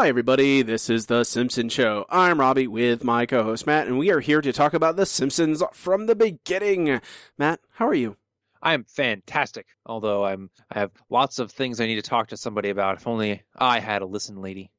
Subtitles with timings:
[0.00, 0.62] Hi, everybody.
[0.62, 2.06] This is The Simpsons Show.
[2.08, 5.04] I'm Robbie with my co host Matt, and we are here to talk about The
[5.04, 7.02] Simpsons from the beginning.
[7.36, 8.16] Matt, how are you?
[8.62, 9.66] I am fantastic.
[9.84, 12.96] Although I'm, I have lots of things I need to talk to somebody about.
[12.96, 14.70] If only I had a listen lady.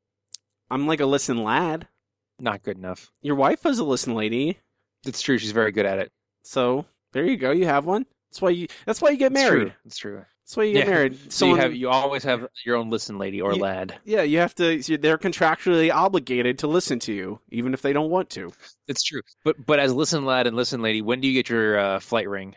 [0.72, 1.88] I'm like a listen lad.
[2.40, 3.12] Not good enough.
[3.22, 4.58] Your wife was a listen lady,
[5.06, 5.38] It's true.
[5.38, 6.12] She's very good at it.
[6.42, 7.52] so there you go.
[7.52, 8.08] You have one.
[8.32, 8.68] That's why you.
[8.88, 9.62] That's why you get It's married.
[9.68, 9.72] true.
[9.86, 10.26] It's true.
[10.44, 10.94] That's why you get Yeah.
[10.94, 11.32] married.
[11.32, 13.96] So you have you always have your own listen lady or You- lad.
[14.04, 14.80] Yeah, you have to.
[14.98, 18.52] They're contractually obligated to listen to you, even if they don't want to.
[18.88, 19.22] It's true.
[19.44, 22.28] But but as listen lad and listen lady, when do you get your uh, flight
[22.28, 22.56] ring?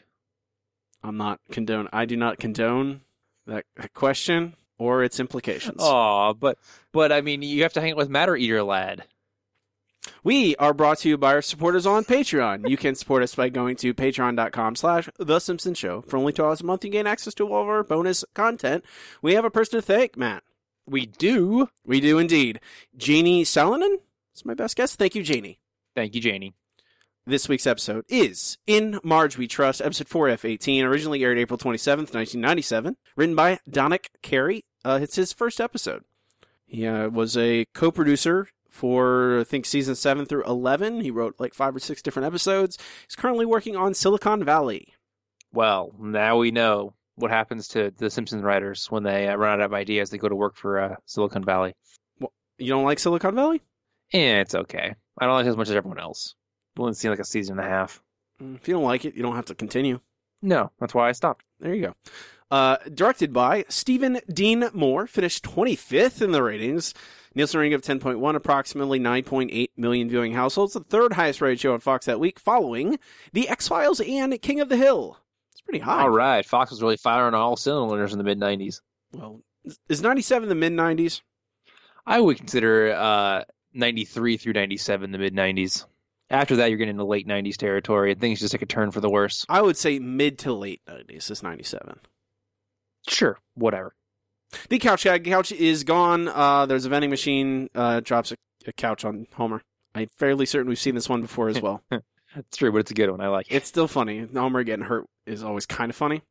[1.03, 1.89] I'm not condone.
[1.93, 3.03] I do not condone
[3.47, 5.77] that question or its implications.
[5.79, 6.59] Oh, but
[6.93, 9.05] but I mean, you have to hang out with Matter Eater lad.
[10.23, 12.69] We are brought to you by our supporters on Patreon.
[12.69, 16.03] You can support us by going to patreon.com slash The Simpsons Show.
[16.03, 18.85] For only $2 a month, you gain access to all of our bonus content.
[19.23, 20.43] We have a person to thank, Matt.
[20.87, 21.69] We do.
[21.85, 22.61] We do indeed.
[22.97, 23.97] Jeannie Salonen?
[24.33, 24.97] That's my best guess.
[24.97, 25.61] Thank you, Jeannie.
[25.95, 26.55] Thank you, Janie.
[27.27, 32.97] This week's episode is In Marge We Trust, episode 4F18, originally aired April 27th, 1997,
[33.17, 34.67] written by Donick Cary.
[34.85, 36.05] Uh, it's his first episode.
[36.67, 41.01] He uh, was a co producer for, I think, season 7 through 11.
[41.01, 42.77] He wrote like five or six different episodes.
[43.07, 44.89] He's currently working on Silicon Valley.
[45.53, 49.65] Well, now we know what happens to the Simpsons writers when they uh, run out
[49.67, 50.11] of ideas.
[50.11, 51.75] They go to work for uh, Silicon Valley.
[52.19, 53.63] Well, You don't like Silicon Valley?
[54.13, 54.95] Eh, it's okay.
[55.19, 56.35] I don't like it as much as everyone else.
[56.77, 58.03] I've only seen like a season and a half.
[58.43, 60.01] Mm, If you don't like it, you don't have to continue.
[60.43, 61.45] No, that's why I stopped.
[61.61, 61.95] There you go.
[62.51, 66.95] Uh, directed by Stephen Dean Moore, finished 25th in the ratings.
[67.35, 71.81] Nielsen rating of 10.1, approximately 9.8 million viewing households, the third highest rated show on
[71.81, 72.99] Fox that week, following
[73.33, 75.19] The X Files and King of the Hill.
[75.53, 76.03] It's pretty high.
[76.03, 78.81] All right, Fox was really firing on all cylinders in the mid '90s.
[79.13, 79.41] Well,
[79.89, 81.23] is 97 the mid 90s?
[82.07, 85.87] I would consider uh, '93 through '97 the mid '90s.
[86.31, 89.01] After that, you're getting into late '90s territory, and things just take a turn for
[89.01, 89.45] the worse.
[89.49, 91.99] I would say mid to late 90s is 97.
[93.09, 93.95] Sure, whatever.
[94.69, 96.29] The couch couch is gone.
[96.29, 99.63] Uh, there's a vending machine, uh, drops a, a couch on Homer.
[99.95, 101.83] I'm fairly certain we've seen this one before as well.
[102.37, 103.21] It's true, but it's a good one.
[103.21, 103.55] I like it.
[103.55, 104.27] It's still funny.
[104.35, 106.23] Homer getting hurt is always kind of funny.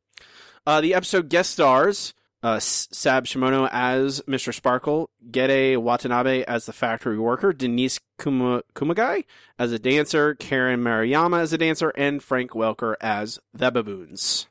[0.68, 2.14] Uh, the episode guest stars
[2.44, 4.54] uh, Sab Shimono as Mr.
[4.54, 9.24] Sparkle, Gede Watanabe as the factory worker, Denise Kuma- Kumagai
[9.58, 14.48] as a dancer, Karen Maruyama as a dancer, and Frank Welker as the baboons.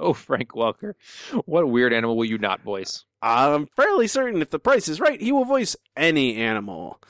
[0.00, 0.94] Oh, Frank Welker.
[1.44, 3.04] What weird animal will you not voice?
[3.22, 7.00] I'm fairly certain if the price is right, he will voice any animal.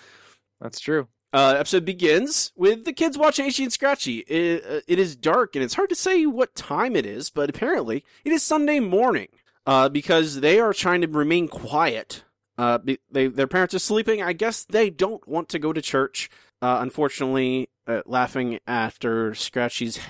[0.61, 1.09] That's true.
[1.33, 4.19] Uh, episode begins with the kids watching Itchy and Scratchy.
[4.19, 7.49] It, uh, it is dark and it's hard to say what time it is, but
[7.49, 9.29] apparently it is Sunday morning
[9.65, 12.25] uh, because they are trying to remain quiet.
[12.59, 12.79] Uh,
[13.11, 14.21] they, their parents are sleeping.
[14.21, 16.29] I guess they don't want to go to church.
[16.61, 20.01] Uh, unfortunately, uh, laughing after Scratchy's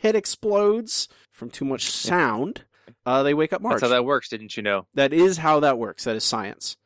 [0.00, 1.08] head explodes
[1.40, 2.64] from too much sound,
[3.06, 3.80] uh, they wake up Marge.
[3.80, 4.86] That's how that works, didn't you know?
[4.94, 6.04] that is how that works.
[6.04, 6.76] That is science.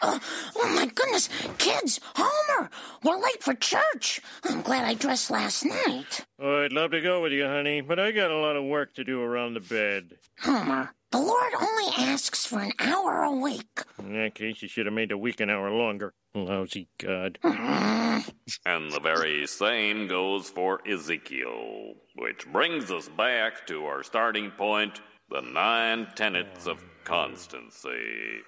[0.00, 0.18] Uh,
[0.56, 2.70] oh my goodness, kids, Homer,
[3.02, 4.20] we're late for church.
[4.44, 6.24] I'm glad I dressed last night.
[6.40, 8.94] Oh, I'd love to go with you, honey, but I got a lot of work
[8.94, 10.16] to do around the bed.
[10.40, 13.82] Homer, the Lord only asks for an hour a week.
[13.98, 16.14] In that case, you should have made the week an hour longer.
[16.34, 17.38] Lousy God.
[17.44, 25.00] And the very same goes for Ezekiel, which brings us back to our starting point
[25.30, 28.40] the nine tenets of constancy.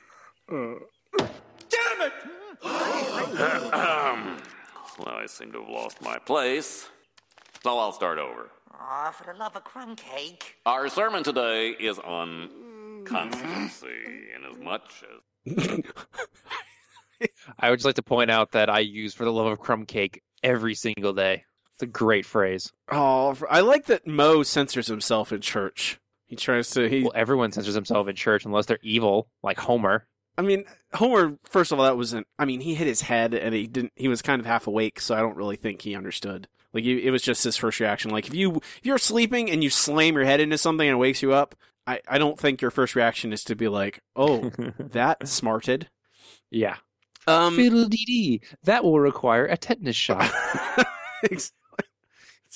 [1.19, 2.13] Damn it!
[4.99, 6.89] Well, I seem to have lost my place,
[7.63, 8.51] so I'll start over.
[8.73, 10.57] Aw, for the love of crumb cake.
[10.67, 13.89] Our sermon today is on constancy,
[14.35, 15.05] in as much
[15.47, 15.81] as
[17.59, 19.87] I would just like to point out that I use "for the love of crumb
[19.87, 21.45] cake" every single day.
[21.75, 22.73] It's a great phrase.
[22.91, 25.99] Oh, I like that Moe censors himself in church.
[26.27, 26.89] He tries to.
[26.89, 30.07] He Well, everyone censors himself in church unless they're evil, like Homer.
[30.37, 30.65] I mean,
[30.95, 31.39] Homer.
[31.45, 32.27] First of all, that wasn't.
[32.39, 33.93] I mean, he hit his head and he didn't.
[33.97, 36.49] He was kind of half awake, so I don't really think he understood.
[36.73, 38.11] Like it was just his first reaction.
[38.11, 40.99] Like if you if you're sleeping and you slam your head into something and it
[40.99, 41.55] wakes you up,
[41.87, 45.89] I I don't think your first reaction is to be like, oh, that smarted.
[46.51, 46.77] yeah.
[47.27, 48.41] Um, Fiddle dee dee.
[48.65, 50.31] That will require a tetanus shot.
[51.23, 51.53] it's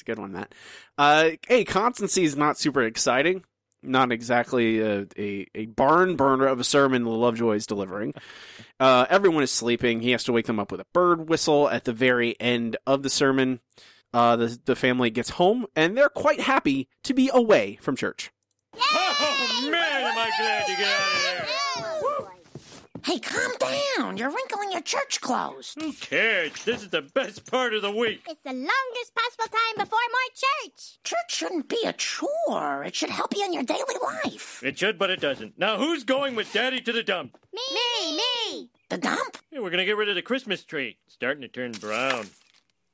[0.01, 0.53] a good one, Matt.
[0.99, 3.45] Uh, hey, constancy is not super exciting.
[3.83, 8.13] Not exactly a, a, a barn burner of a sermon that Lovejoy is delivering.
[8.81, 10.01] Uh, everyone is sleeping.
[10.01, 13.03] He has to wake them up with a bird whistle at the very end of
[13.03, 13.61] the sermon.
[14.13, 18.33] Uh, the, the family gets home, and they're quite happy to be away from church.
[18.75, 22.18] Oh, man, am I glad to get out of there.
[23.05, 24.17] Hey, calm down.
[24.17, 25.75] You're wrinkling your church clothes.
[25.79, 26.53] Who cares?
[26.65, 28.23] This is the best part of the week.
[28.29, 30.99] It's the longest possible time before more church.
[31.05, 32.85] Church shouldn't be a chore.
[32.85, 33.83] It should help you in your daily
[34.25, 34.63] life.
[34.65, 35.59] It should, but it doesn't.
[35.59, 37.37] Now, who's going with Daddy to the dump?
[37.53, 38.71] Me, me, me.
[38.89, 39.39] The dump?
[39.53, 40.99] Yeah, we're gonna get rid of the Christmas tree.
[41.07, 42.27] It's starting to turn brown.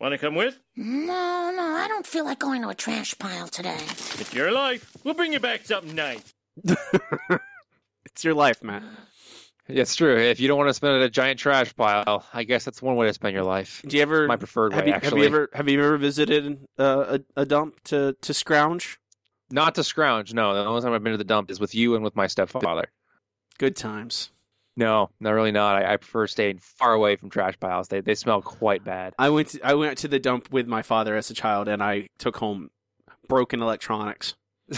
[0.00, 0.58] Want to come with?
[0.76, 3.78] No, no, I don't feel like going to a trash pile today.
[3.80, 4.90] It's your life.
[5.04, 6.34] We'll bring you back something nice.
[8.06, 8.84] It's your life, Matt.
[9.66, 10.18] It's true.
[10.18, 12.82] If you don't want to spend it at a giant trash pile, I guess that's
[12.82, 13.82] one way to spend your life.
[13.86, 16.58] Do you ever My preferred have way, you, have you ever have you ever visited
[16.78, 18.98] uh, a a dump to to scrounge?
[19.50, 20.34] Not to scrounge.
[20.34, 22.26] No, the only time I've been to the dump is with you and with my
[22.26, 22.90] stepfather.
[23.58, 24.30] Good times.
[24.76, 25.52] No, not really.
[25.52, 25.76] Not.
[25.76, 27.88] I, I prefer staying far away from trash piles.
[27.88, 29.14] They they smell quite bad.
[29.18, 31.82] I went to, I went to the dump with my father as a child, and
[31.82, 32.70] I took home
[33.28, 34.34] broken electronics.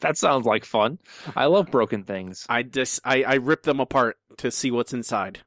[0.00, 0.98] that sounds like fun.
[1.36, 2.46] I love broken things.
[2.48, 5.40] I just I, I ripped them apart to see what's inside,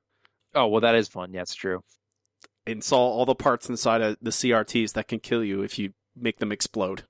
[0.54, 1.34] Oh well, that is fun.
[1.34, 1.82] Yeah, it's true.
[2.68, 5.94] and saw all the parts inside of the CRTs that can kill you if you
[6.16, 7.04] make them explode.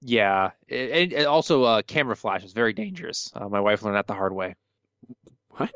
[0.00, 3.30] Yeah, and, and also uh, camera flash is very dangerous.
[3.34, 4.56] Uh, my wife learned that the hard way.
[5.50, 5.70] What?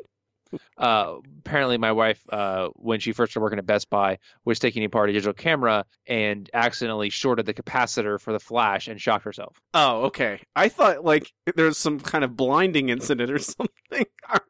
[0.79, 4.85] Uh, apparently, my wife, uh, when she first started working at Best Buy, was taking
[4.85, 9.61] apart a digital camera and accidentally shorted the capacitor for the flash and shocked herself.
[9.75, 10.41] Oh, okay.
[10.55, 13.67] I thought like there's some kind of blinding incident or something.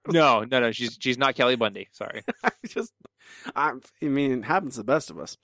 [0.09, 0.71] No, no, no.
[0.71, 1.89] She's she's not Kelly Bundy.
[1.91, 2.23] Sorry.
[2.45, 2.93] I just,
[3.57, 5.37] I, I mean, it happens to the best of us.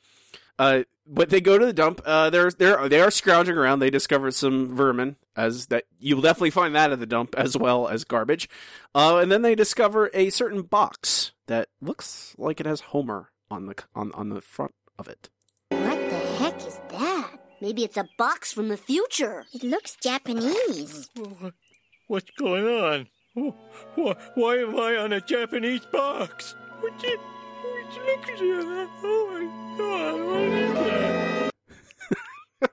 [0.62, 2.00] Uh, but they go to the dump.
[2.04, 3.80] Uh, they're they're they are scrounging around.
[3.80, 7.88] They discover some vermin, as that you'll definitely find that at the dump as well
[7.88, 8.48] as garbage.
[8.94, 13.66] Uh, and then they discover a certain box that looks like it has Homer on
[13.66, 15.28] the on on the front of it.
[15.70, 17.40] What the heck is that?
[17.60, 19.46] Maybe it's a box from the future.
[19.52, 21.10] It looks Japanese.
[22.06, 23.08] What's going on?
[23.96, 26.54] Why, why am I on a Japanese box?
[28.00, 28.88] Look at that?
[29.04, 31.50] Oh my god, what is
[32.60, 32.70] that?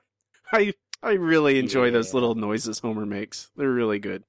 [0.52, 3.50] I I really enjoy those little noises Homer makes.
[3.56, 4.22] They're really good.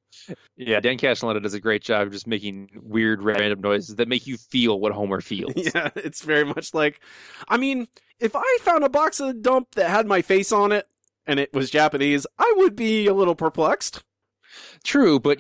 [0.56, 4.26] Yeah, Dan Castellaneta does a great job of just making weird random noises that make
[4.26, 5.54] you feel what Homer feels.
[5.76, 7.02] Yeah, it's very much like,
[7.48, 7.88] I mean,
[8.20, 10.88] if I found a box of the dump that had my face on it
[11.26, 14.04] and it was Japanese, I would be a little perplexed.
[14.84, 15.40] True, but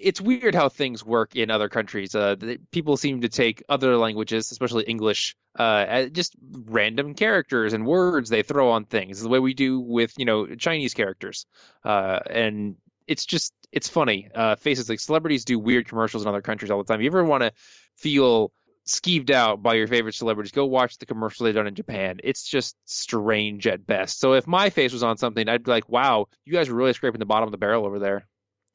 [0.00, 2.14] it's weird how things work in other countries.
[2.14, 2.36] Uh,
[2.70, 6.34] people seem to take other languages, especially English, uh, just
[6.66, 10.46] random characters and words they throw on things, the way we do with you know
[10.54, 11.46] Chinese characters.
[11.84, 14.28] Uh, and it's just it's funny.
[14.34, 17.00] Uh, faces like celebrities do weird commercials in other countries all the time.
[17.00, 17.52] You ever want to
[17.96, 18.52] feel
[18.86, 22.20] skeeved out by your favorite celebrities, go watch the commercial they've done in Japan.
[22.24, 24.18] It's just strange at best.
[24.18, 26.94] So if my face was on something, I'd be like, "Wow, you guys are really
[26.94, 28.26] scraping the bottom of the barrel over there."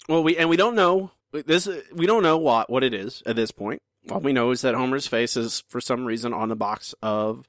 [0.07, 1.67] Well, we and we don't know this.
[1.93, 3.81] We don't know what what it is at this point.
[4.11, 7.45] All we know is that Homer's face is for some reason on the box of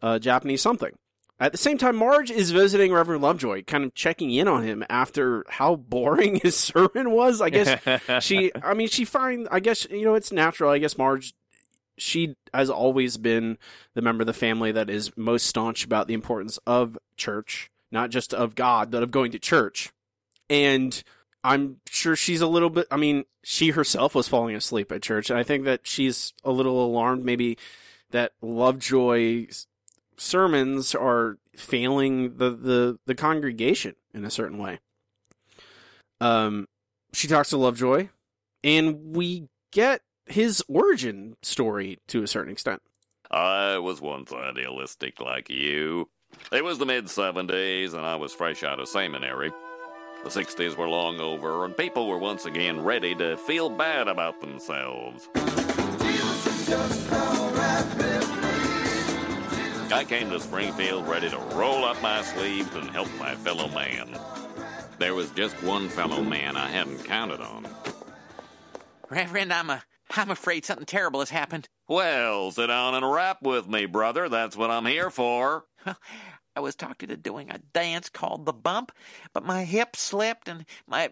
[0.00, 0.96] uh, Japanese something.
[1.40, 4.84] At the same time, Marge is visiting Reverend Lovejoy, kind of checking in on him
[4.90, 7.40] after how boring his sermon was.
[7.40, 7.80] I guess
[8.24, 11.34] she i mean she find i guess you know it's natural i guess marge
[11.96, 13.58] she has always been
[13.94, 18.10] the member of the family that is most staunch about the importance of church not
[18.10, 19.90] just of god but of going to church
[20.48, 21.02] and
[21.48, 25.30] i'm sure she's a little bit i mean she herself was falling asleep at church
[25.30, 27.56] and i think that she's a little alarmed maybe
[28.10, 29.66] that lovejoy's
[30.16, 34.78] sermons are failing the the, the congregation in a certain way
[36.20, 36.66] um
[37.12, 38.08] she talks to Lovejoy,
[38.62, 42.82] and we get his origin story to a certain extent.
[43.30, 46.08] I was once idealistic like you.
[46.52, 49.50] It was the mid 70s, and I was fresh out of seminary.
[50.28, 54.42] The 60s were long over, and people were once again ready to feel bad about
[54.42, 55.26] themselves.
[59.90, 64.18] I came to Springfield ready to roll up my sleeves and help my fellow man.
[64.98, 67.66] There was just one fellow man I hadn't counted on.
[69.08, 69.82] Reverend, I'm, a,
[70.14, 71.70] I'm afraid something terrible has happened.
[71.88, 74.28] Well, sit down and rap with me, brother.
[74.28, 75.64] That's what I'm here for.
[76.58, 78.90] I was talked into doing a dance called the bump,
[79.32, 81.10] but my hip slipped and my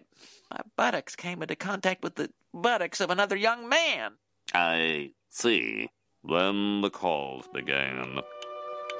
[0.51, 4.15] my buttocks came into contact with the buttocks of another young man.
[4.53, 5.87] I see.
[6.21, 8.15] Then the calls began.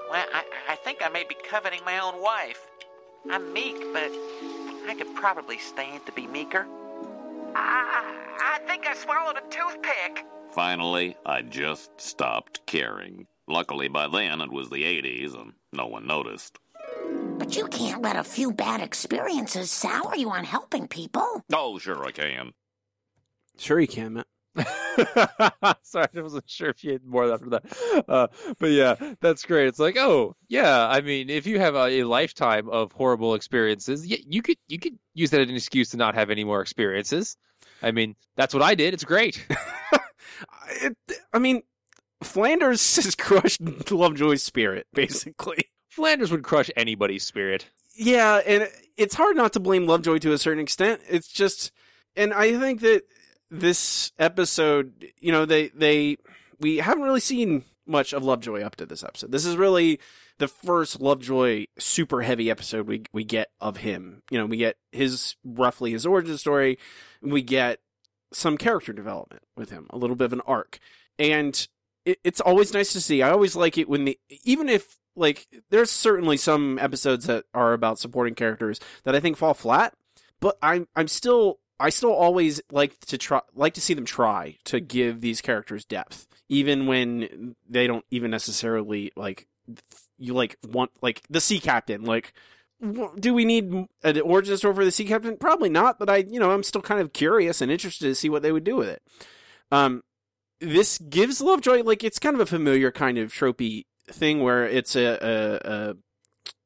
[0.09, 2.65] Well, I, I think I may be coveting my own wife.
[3.29, 4.09] I'm meek, but
[4.87, 6.65] I could probably stand to be meeker.
[7.55, 8.05] I,
[8.39, 10.25] I think I swallowed a toothpick.
[10.51, 13.27] Finally, I just stopped caring.
[13.47, 16.57] Luckily, by then it was the 80s and no one noticed.
[17.37, 21.43] But you can't let a few bad experiences sour you on helping people.
[21.53, 22.53] Oh, sure I can.
[23.57, 24.27] Sure, you can, Matt.
[25.83, 28.03] Sorry, I wasn't sure if you had more after that.
[28.07, 28.27] Uh,
[28.59, 29.67] but yeah, that's great.
[29.67, 34.05] It's like, oh yeah, I mean, if you have a, a lifetime of horrible experiences,
[34.09, 36.61] y- you could you could use that as an excuse to not have any more
[36.61, 37.37] experiences.
[37.83, 38.95] I mean, that's what I did.
[38.95, 39.45] It's great.
[40.81, 40.97] it,
[41.31, 41.61] I mean,
[42.23, 45.65] Flanders has crushed Lovejoy's spirit, basically.
[45.89, 47.67] Flanders would crush anybody's spirit.
[47.95, 51.01] Yeah, and it's hard not to blame Lovejoy to a certain extent.
[51.09, 51.71] It's just,
[52.15, 53.03] and I think that
[53.49, 56.17] this episode, you know, they they
[56.59, 59.31] we haven't really seen much of Lovejoy up to this episode.
[59.31, 59.99] This is really
[60.37, 64.21] the first Lovejoy super heavy episode we we get of him.
[64.29, 66.77] You know, we get his roughly his origin story.
[67.21, 67.79] We get
[68.33, 70.79] some character development with him, a little bit of an arc,
[71.17, 71.67] and
[72.07, 73.21] it, it's always nice to see.
[73.21, 77.73] I always like it when the even if like there's certainly some episodes that are
[77.73, 79.93] about supporting characters that I think fall flat,
[80.39, 84.55] but I'm I'm still I still always like to try like to see them try
[84.65, 89.47] to give these characters depth, even when they don't even necessarily like
[90.17, 92.33] you like want like the sea captain like
[93.19, 93.69] do we need
[94.03, 96.81] an origin story for the sea captain probably not but i you know i'm still
[96.81, 99.01] kind of curious and interested to see what they would do with it
[99.71, 100.01] um
[100.59, 104.95] this gives lovejoy like it's kind of a familiar kind of tropey thing where it's
[104.95, 105.95] a a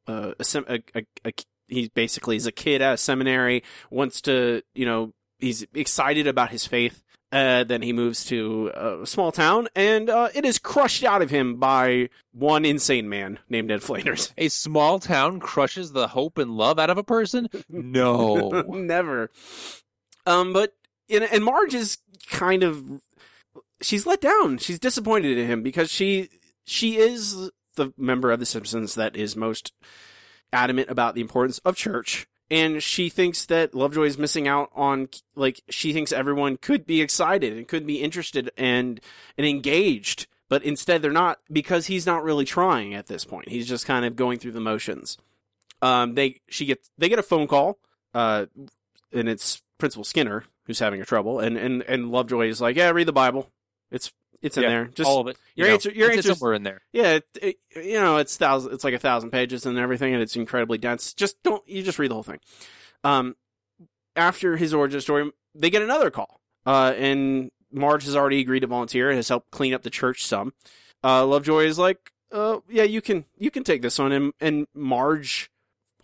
[0.08, 1.34] a, a, a, a,
[1.68, 6.52] he basically is a kid at a seminary wants to you know he's excited about
[6.52, 11.06] his faith uh, then he moves to a small town, and uh, it is crushed
[11.06, 14.34] out of him by one insane man named Ed Flanders.
[14.38, 17.48] A small town crushes the hope and love out of a person?
[17.70, 19.32] No, never.
[20.26, 20.74] Um, but
[21.10, 23.02] and, and Marge is kind of
[23.82, 24.58] she's let down.
[24.58, 26.30] She's disappointed in him because she
[26.66, 29.74] she is the member of the Simpsons that is most
[30.54, 35.08] adamant about the importance of church and she thinks that Lovejoy is missing out on
[35.36, 39.00] like she thinks everyone could be excited and could be interested and
[39.38, 43.48] and engaged, but instead they're not because he's not really trying at this point.
[43.48, 45.18] He's just kind of going through the motions.
[45.82, 47.80] Um, they she gets they get a phone call,
[48.14, 48.48] uh,
[49.14, 52.90] and it's Principal Skinner who's having a trouble, and and and Lovejoy is like, yeah,
[52.90, 53.50] read the Bible.
[53.92, 54.86] It's it's in Yeah, there.
[54.86, 55.38] Just all of it.
[55.56, 55.92] your You know, answer.
[55.92, 56.34] Your answer.
[56.34, 56.82] somewhere in there.
[56.94, 58.74] Yeah, it, it, you know, it's thousand.
[58.74, 61.14] It's like a thousand pages and everything, and it's incredibly dense.
[61.14, 61.62] Just don't.
[61.68, 62.40] You just read the whole thing.
[63.04, 63.36] Um,
[64.16, 66.40] after his origin story, they get another call.
[66.66, 70.26] Uh, and Marge has already agreed to volunteer and has helped clean up the church
[70.26, 70.54] some.
[71.04, 74.68] Uh, Lovejoy is like, uh, yeah, you can, you can take this one, and and
[74.74, 75.50] Marge,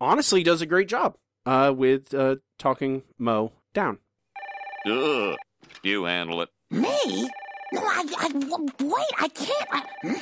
[0.02, 1.18] honestly, does a great job.
[1.46, 4.00] Uh, with uh talking Moe down.
[4.86, 5.38] Ugh.
[5.82, 6.50] You handle it.
[6.70, 7.30] Me?
[7.74, 8.30] No, I, I,
[8.84, 9.68] wait, I can't.
[9.72, 10.14] I, hmm?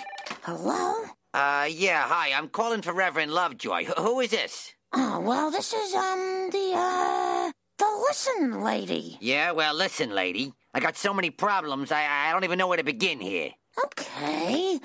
[0.44, 1.04] Hello?
[1.34, 2.32] Uh, yeah, hi.
[2.34, 3.86] I'm calling for Reverend Lovejoy.
[3.86, 4.74] Wh- who is this?
[4.94, 9.18] Oh, well, this is, um, the, uh, the listen lady.
[9.20, 10.54] Yeah, well, listen, lady.
[10.74, 13.52] I got so many problems, I, I don't even know where to begin here.
[13.86, 14.80] Okay.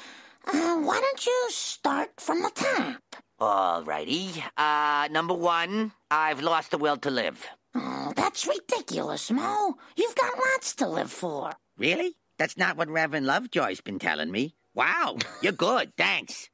[0.47, 3.02] Uh, why don't you start from the top?
[3.40, 4.43] Alrighty.
[4.57, 7.47] Uh, number one, I've lost the will to live.
[7.75, 9.76] Oh, that's ridiculous, Moe.
[9.97, 11.52] You've got lots to live for.
[11.79, 12.17] Really?
[12.40, 14.54] That's not what Reverend Lovejoy's been telling me.
[14.73, 16.49] Wow, you're good, thanks.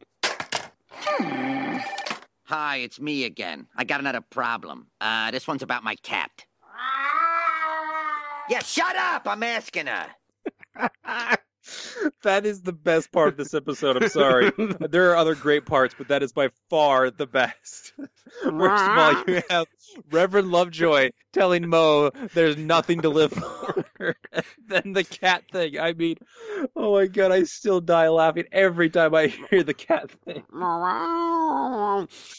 [0.90, 1.78] Hmm.
[2.46, 3.68] Hi, it's me again.
[3.76, 4.88] I got another problem.
[5.00, 6.44] Uh, this one's about my cat.
[8.48, 9.26] Yeah, shut up!
[9.26, 10.06] I'm asking her.
[12.23, 14.02] that is the best part of this episode.
[14.02, 14.52] I'm sorry.
[14.80, 17.92] there are other great parts, but that is by far the best.
[18.42, 19.66] First of all, you have
[20.11, 23.85] Reverend Lovejoy telling Moe there's nothing to live for.
[24.68, 25.78] then the cat thing.
[25.78, 26.16] I mean,
[26.75, 30.42] oh my god, I still die laughing every time I hear the cat thing.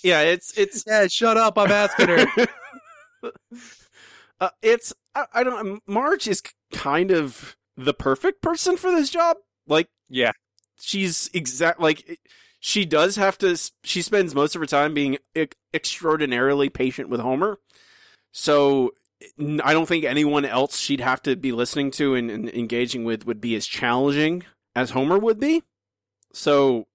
[0.03, 1.57] Yeah, it's it's Yeah, shut up.
[1.57, 2.27] I'm asking her.
[4.39, 5.81] uh, it's I, I don't.
[5.87, 6.41] Marge is
[6.71, 9.37] kind of the perfect person for this job.
[9.67, 10.31] Like, Yeah.
[10.79, 11.79] she's exact.
[11.79, 12.19] Like,
[12.59, 13.57] she does have to.
[13.83, 17.59] She spends most of her time being e- extraordinarily patient with Homer.
[18.31, 18.93] So
[19.63, 23.25] I don't think anyone else she'd have to be listening to and, and engaging with
[23.25, 24.43] would be as challenging
[24.75, 25.63] as Homer would be.
[26.33, 26.87] So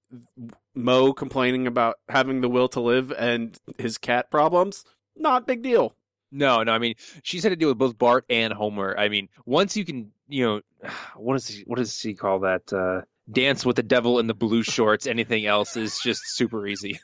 [0.74, 4.84] Moe complaining about having the will to live and his cat problems,
[5.16, 5.94] not big deal.
[6.32, 6.72] No, no.
[6.72, 8.96] I mean, she's had to deal with both Bart and Homer.
[8.98, 10.60] I mean, once you can, you know,
[11.16, 12.72] what is he, what does he call that?
[12.72, 15.06] Uh, dance with the devil in the blue shorts.
[15.06, 16.98] Anything else is just super easy.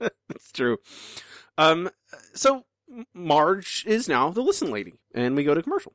[0.34, 0.78] It's true.
[1.56, 1.88] Um,
[2.34, 2.64] so
[3.14, 5.92] Marge is now the listen lady, and we go to commercial.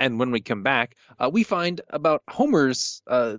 [0.00, 3.36] And when we come back, uh, we find about Homer's uh,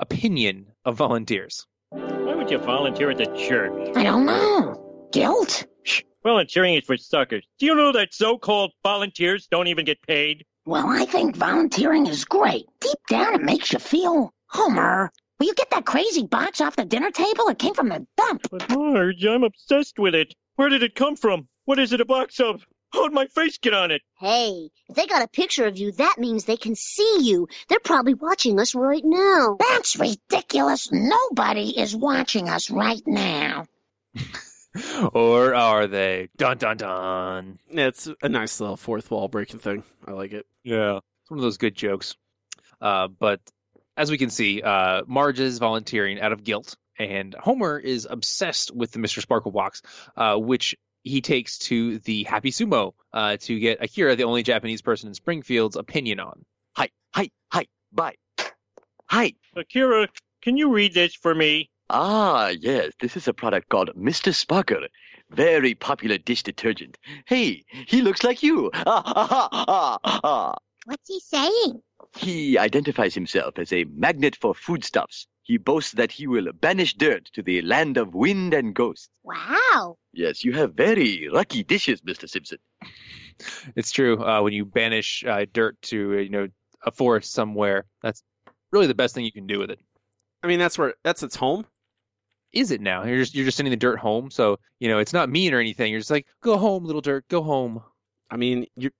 [0.00, 1.66] opinion of volunteers.
[1.90, 3.96] Why would you volunteer at the church?
[3.96, 5.08] I don't know.
[5.12, 5.66] Guilt?
[6.22, 7.46] Volunteering is for suckers.
[7.58, 10.44] Do you know that so-called volunteers don't even get paid?
[10.66, 12.66] Well, I think volunteering is great.
[12.80, 14.32] Deep down, it makes you feel.
[14.48, 17.48] Homer, will you get that crazy box off the dinner table?
[17.48, 18.42] It came from the dump.
[18.50, 20.34] But Marge, I'm obsessed with it.
[20.56, 21.48] Where did it come from?
[21.64, 22.66] What is it a box of?
[22.92, 24.02] How'd my face get on it?
[24.18, 27.46] Hey, if they got a picture of you, that means they can see you.
[27.68, 29.56] They're probably watching us right now.
[29.58, 30.90] That's ridiculous.
[30.90, 33.66] Nobody is watching us right now.
[35.12, 36.28] or are they?
[36.36, 37.58] Dun dun dun.
[37.70, 39.84] Yeah, it's a nice little fourth wall breaking thing.
[40.06, 40.46] I like it.
[40.64, 42.16] Yeah, it's one of those good jokes.
[42.80, 43.40] Uh, but
[43.96, 48.74] as we can see, uh, Marge is volunteering out of guilt, and Homer is obsessed
[48.74, 49.20] with the Mr.
[49.20, 49.82] Sparkle box,
[50.16, 54.82] uh, which he takes to the Happy Sumo uh, to get Akira, the only Japanese
[54.82, 56.44] person in Springfield's opinion on.
[56.76, 58.14] Hi, hi, hi, bye.
[59.06, 59.32] Hi.
[59.56, 60.08] Akira,
[60.42, 61.70] can you read this for me?
[61.90, 64.34] Ah, yes, this is a product called Mr.
[64.34, 64.86] Sparkle.
[65.30, 66.98] Very popular dish detergent.
[67.26, 68.70] Hey, he looks like you.
[68.74, 70.54] Ah, ah, ah, ah, ah.
[70.84, 71.82] What's he saying?
[72.16, 75.26] He identifies himself as a magnet for foodstuffs.
[75.42, 79.08] He boasts that he will banish dirt to the land of wind and ghosts.
[79.22, 79.96] Wow.
[80.12, 82.28] Yes, you have very lucky dishes, Mr.
[82.28, 82.58] Simpson.
[83.76, 84.22] It's true.
[84.22, 86.48] Uh, when you banish uh, dirt to uh, you know
[86.84, 88.22] a forest somewhere, that's
[88.72, 89.80] really the best thing you can do with it.
[90.42, 91.64] I mean, that's where that's its home.
[92.52, 93.04] Is it now?
[93.04, 95.60] You're just you're just sending the dirt home, so you know it's not mean or
[95.60, 95.90] anything.
[95.90, 97.82] You're just like, go home, little dirt, go home.
[98.30, 98.90] I mean, you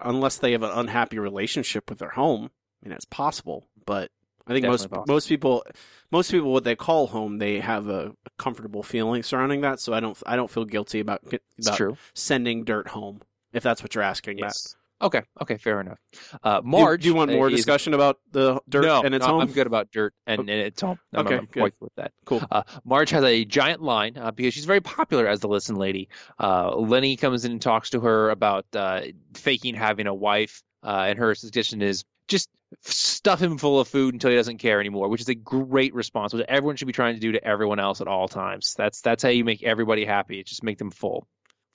[0.00, 2.44] unless they have an unhappy relationship with their home.
[2.82, 4.10] I mean, that's possible, but
[4.46, 5.04] I think Definitely most possible.
[5.08, 5.64] most people
[6.10, 9.78] most people what they call home they have a, a comfortable feeling surrounding that.
[9.78, 11.96] So I don't I don't feel guilty about about true.
[12.14, 13.20] sending dirt home
[13.52, 14.38] if that's what you're asking.
[14.38, 14.76] Yes.
[15.00, 15.22] Okay.
[15.40, 15.56] Okay.
[15.58, 15.98] Fair enough.
[16.42, 19.32] Uh, Do- do, you want more is- discussion about the dirt no, and its no,
[19.32, 19.42] home?
[19.42, 20.98] I'm good about dirt and, and its home.
[21.14, 21.72] I'm, Okay, I'm good.
[21.80, 22.12] with that.
[22.24, 22.42] Cool.
[22.50, 26.08] Uh, Marge has a giant line uh, because she's very popular as the listen lady.
[26.38, 29.02] Uh, Lenny comes in and talks to her about uh,
[29.34, 32.48] faking having a wife, uh, and her suggestion is just
[32.82, 36.34] stuff him full of food until he doesn't care anymore, which is a great response,
[36.34, 38.74] which everyone should be trying to do to everyone else at all times.
[38.76, 40.42] That's that's how you make everybody happy.
[40.42, 41.26] Just make them full,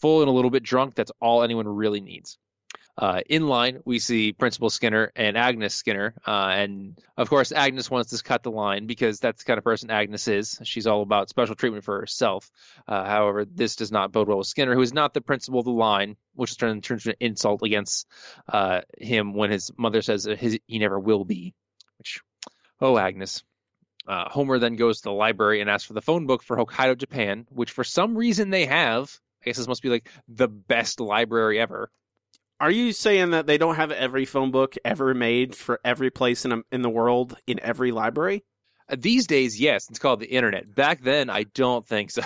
[0.01, 0.95] full and a little bit drunk.
[0.95, 2.38] That's all anyone really needs.
[2.95, 6.13] Uh, in line, we see Principal Skinner and Agnes Skinner.
[6.27, 9.63] Uh, and of course, Agnes wants to cut the line because that's the kind of
[9.63, 10.60] person Agnes is.
[10.63, 12.51] She's all about special treatment for herself.
[12.88, 15.65] Uh, however, this does not bode well with Skinner, who is not the principal of
[15.65, 18.08] the line, which turns into an insult against
[18.47, 21.56] uh, him when his mother says his, he never will be.
[21.97, 22.21] Which,
[22.79, 23.43] oh, Agnes.
[24.08, 26.97] Uh, Homer then goes to the library and asks for the phone book for Hokkaido,
[26.97, 29.17] Japan, which for some reason they have.
[29.41, 31.89] I guess this must be like the best library ever.
[32.63, 36.45] Are you saying that they don't have every phone book ever made for every place
[36.45, 38.45] in a, in the world in every library?
[38.88, 40.73] Uh, These days, yes, it's called the internet.
[40.73, 42.21] Back then, I don't think so.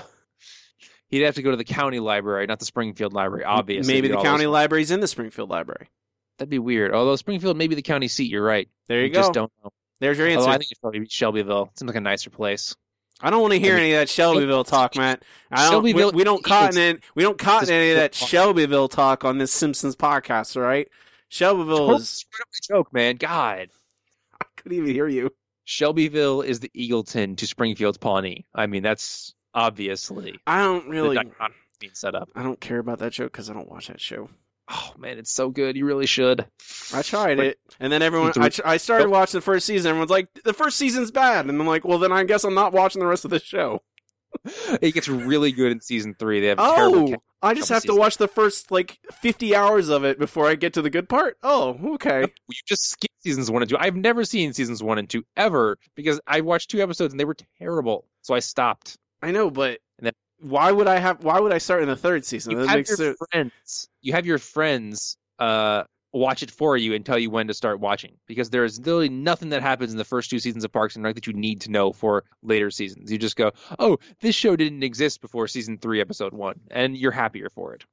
[1.10, 3.92] He'd have to go to the county library, not the Springfield library, obviously.
[3.92, 5.90] Maybe the county those- library's in the Springfield Library.
[6.38, 6.94] That'd be weird.
[6.94, 8.70] Although Springfield may be the county seat, you're right.
[8.88, 9.22] There you go.
[9.22, 9.72] Just don't know.
[10.00, 10.50] There's your Although answer.
[10.52, 11.72] I think it's probably Shelbyville.
[11.74, 12.76] Seems like a nicer place.
[13.22, 15.24] I don't want to hear I mean- any of that Shelbyville talk, Matt.
[15.52, 15.84] I don't.
[15.84, 17.02] We, we don't cotton in.
[17.16, 20.56] We don't cotton any of that Shelbyville talk on this Simpsons podcast.
[20.56, 20.88] All right,
[21.30, 22.26] Shelbyville is.
[22.68, 23.16] joke, man.
[23.16, 23.70] God.
[24.42, 25.32] I couldn't even hear you.
[25.66, 28.46] Shelbyville is the Eagleton to Springfield's Pawnee.
[28.54, 31.18] I mean, that's obviously I don't really.
[31.80, 32.30] being set up.
[32.36, 34.30] I don't care about that joke because I don't watch that show.
[34.70, 35.78] Oh man, it's so good.
[35.78, 36.46] You really should.
[36.94, 38.34] I tried it, and then everyone.
[38.38, 39.90] I, tr- I started watching the first season.
[39.90, 42.74] Everyone's like, "The first season's bad," and I'm like, "Well, then I guess I'm not
[42.74, 43.82] watching the rest of the show."
[44.82, 46.42] It gets really good in season three.
[46.42, 46.60] They have.
[46.60, 48.00] Oh, ca- I just have to seasons.
[48.00, 51.38] watch the first like 50 hours of it before I get to the good part.
[51.42, 52.22] Oh, okay.
[52.50, 53.78] you just skip seasons one and two.
[53.80, 57.26] I've never seen seasons one and two ever because I watched two episodes and they
[57.26, 58.06] were terrible.
[58.22, 58.98] So I stopped.
[59.22, 59.78] I know, but And then-
[60.40, 61.24] why would I have?
[61.24, 62.52] Why would I start in the third season?
[62.52, 63.18] You That have your sense.
[63.32, 63.90] friends.
[64.02, 67.80] You have your friends uh, watch it for you and tell you when to start
[67.80, 70.96] watching because there is literally nothing that happens in the first two seasons of Parks
[70.96, 73.12] and Rec that you need to know for later seasons.
[73.12, 77.12] You just go, "Oh, this show didn't exist before season three, episode one," and you're
[77.12, 77.84] happier for it.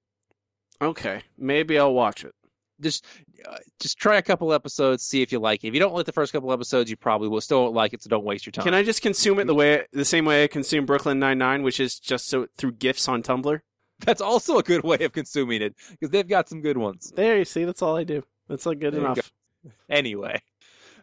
[0.82, 2.34] Okay, maybe I'll watch it.
[2.84, 3.04] Just
[3.48, 5.68] uh, just try a couple episodes, see if you like it.
[5.68, 8.02] If you don't like the first couple episodes, you probably will still won't like it.
[8.02, 8.64] So don't waste your time.
[8.64, 11.62] Can I just consume it the way the same way I consume Brooklyn Nine Nine,
[11.62, 13.60] which is just so through gifs on Tumblr?
[14.00, 17.12] That's also a good way of consuming it because they've got some good ones.
[17.14, 18.24] There, you see, that's all I do.
[18.48, 19.32] That's like good There enough.
[19.88, 20.42] Anyway,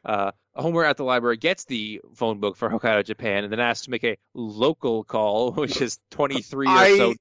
[0.05, 3.85] uh, Homer at the library gets the phone book for Hokkaido, Japan, and then asks
[3.85, 7.15] to make a local call, which is 23 or so.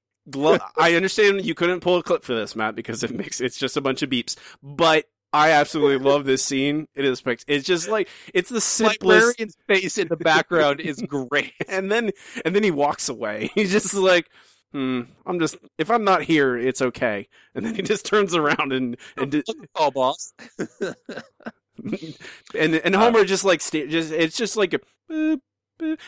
[0.77, 3.77] I understand you couldn't pull a clip for this, Matt, because it makes it's just
[3.77, 4.37] a bunch of beeps.
[4.63, 6.89] But I absolutely love this scene.
[6.95, 9.03] It is It's just like it's the simplest.
[9.05, 11.53] Librarian's face in the background is great.
[11.69, 12.11] And then
[12.45, 13.51] and then he walks away.
[13.55, 14.29] He's just like,
[14.73, 17.29] hmm, I'm just if I'm not here, it's okay.
[17.55, 19.45] And then he just turns around and and d-
[19.77, 20.33] Oh, boss.
[22.55, 24.81] and and Homer just like just it's just like a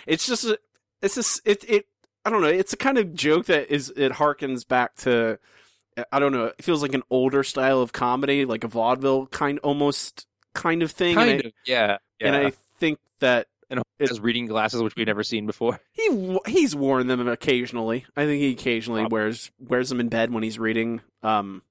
[0.07, 0.59] it's just a,
[1.01, 1.87] it's just it it
[2.25, 5.39] I don't know it's a kind of joke that is it harkens back to
[6.11, 9.59] I don't know it feels like an older style of comedy like a vaudeville kind
[9.61, 11.99] almost kind of thing kind and, of, yeah.
[12.21, 12.37] I, and.
[12.37, 15.81] I think that and has reading glasses, which we've never seen before.
[15.93, 19.15] he he's worn them occasionally I think he occasionally Probably.
[19.15, 21.63] wears wears them in bed when he's reading um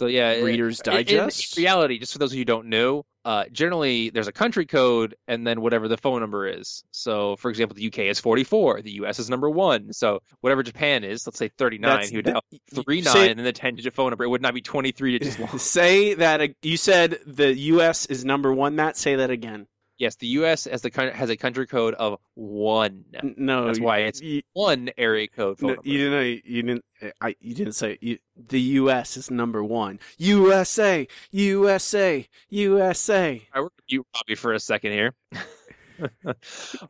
[0.00, 1.58] So yeah, Reader's in- in Digest?
[1.58, 5.14] reality, just for those of you who don't know, uh, generally there's a country code
[5.28, 6.82] and then whatever the phone number is.
[6.90, 9.92] So, for example, the UK is 44, the US is number one.
[9.92, 13.30] So, whatever Japan is, let's say 39, That's- he would that- y- three say- nine
[13.32, 14.24] and then the 10 digit phone number.
[14.24, 15.58] It would not be 23 digits long.
[15.58, 18.06] say that you said the U.S.
[18.06, 18.74] is number one.
[18.76, 19.66] Matt, say that again.
[20.00, 23.04] Yes, the US has the has a country code of one.
[23.36, 25.88] No, That's you- why it's you, one area code phone no, number.
[25.88, 26.44] you didn't.
[26.46, 26.84] You didn't.
[27.20, 27.36] I.
[27.40, 29.16] You didn't say you, the U.S.
[29.16, 30.00] is number one.
[30.18, 33.46] USA, USA, USA.
[33.52, 35.14] I worked with you, Robbie, for a second here.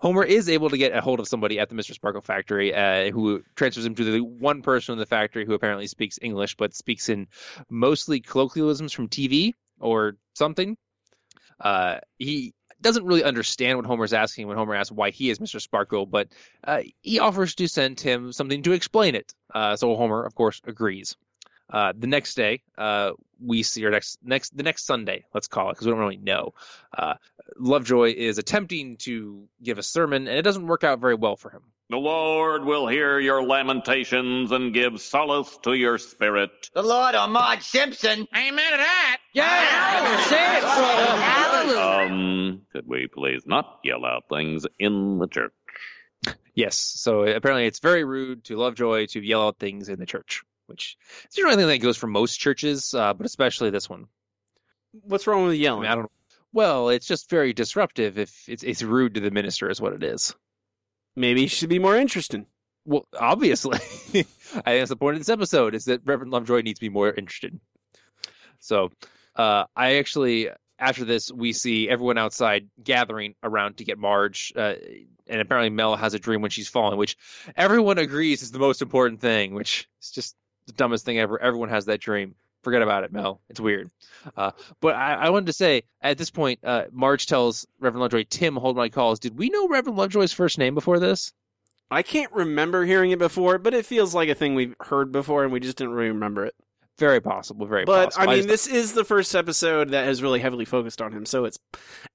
[0.01, 1.93] Homer is able to get a hold of somebody at the Mr.
[1.95, 5.89] Sparkle factory uh, who transfers him to the one person in the factory who apparently
[5.89, 7.27] speaks English, but speaks in
[7.69, 10.77] mostly colloquialisms from TV or something.
[11.59, 15.61] Uh, he doesn't really understand what Homer's asking when Homer asks why he is Mr.
[15.61, 16.29] Sparkle, but
[16.65, 19.35] uh, he offers to send him something to explain it.
[19.55, 21.17] Uh, so Homer, of course, agrees.
[21.73, 25.71] Uh, the next day, uh, we see, or next, next, the next Sunday, let's call
[25.71, 26.53] it, because we don't really know.
[26.97, 27.15] Uh,
[27.59, 31.51] Lovejoy is attempting to give a sermon, and it doesn't work out very well for
[31.51, 31.63] him.
[31.91, 36.51] The Lord will hear your lamentations and give solace to your spirit.
[36.73, 38.29] The Lord or Marge Simpson.
[38.33, 39.19] I ain't mad at that.
[39.33, 41.23] Yeah, say it, brother.
[41.23, 42.13] Hallelujah.
[42.13, 45.53] Um, could we please not yell out things in the church?
[46.55, 50.43] Yes, so apparently it's very rude to Lovejoy to yell out things in the church,
[50.71, 50.97] which
[51.29, 54.07] is usually anything that goes for most churches, uh, but especially this one.
[54.93, 55.83] What's wrong with I yelling?
[55.83, 56.11] mean, I don't.
[56.53, 58.19] Well, it's just very disruptive.
[58.19, 60.35] If it's it's rude to the minister, is what it is.
[61.17, 62.47] Maybe he should be more interesting.
[62.85, 64.29] Well, obviously, I think
[64.65, 67.61] that's the point of this episode is that Reverend Lovejoy needs to be more interested.
[68.59, 68.91] So,
[69.37, 70.49] uh, I actually
[70.81, 74.75] after this we see everyone outside gathering around to get Marge, uh,
[75.27, 77.17] and apparently Mel has a dream when she's falling, which
[77.55, 79.55] everyone agrees is the most important thing.
[79.55, 80.37] Which is just
[80.71, 81.41] the dumbest thing ever.
[81.41, 82.35] Everyone has that dream.
[82.63, 83.41] Forget about it, Mel.
[83.49, 83.91] It's weird.
[84.37, 88.25] Uh, but I, I wanted to say at this point, uh, Marge tells Reverend Lovejoy,
[88.29, 91.33] "Tim, hold my calls." Did we know Reverend Lovejoy's first name before this?
[91.91, 95.43] I can't remember hearing it before, but it feels like a thing we've heard before
[95.43, 96.55] and we just didn't really remember it.
[96.99, 97.67] Very possible.
[97.67, 98.27] Very But possible.
[98.27, 101.13] But I mean, just- this is the first episode that has really heavily focused on
[101.13, 101.59] him, so it's.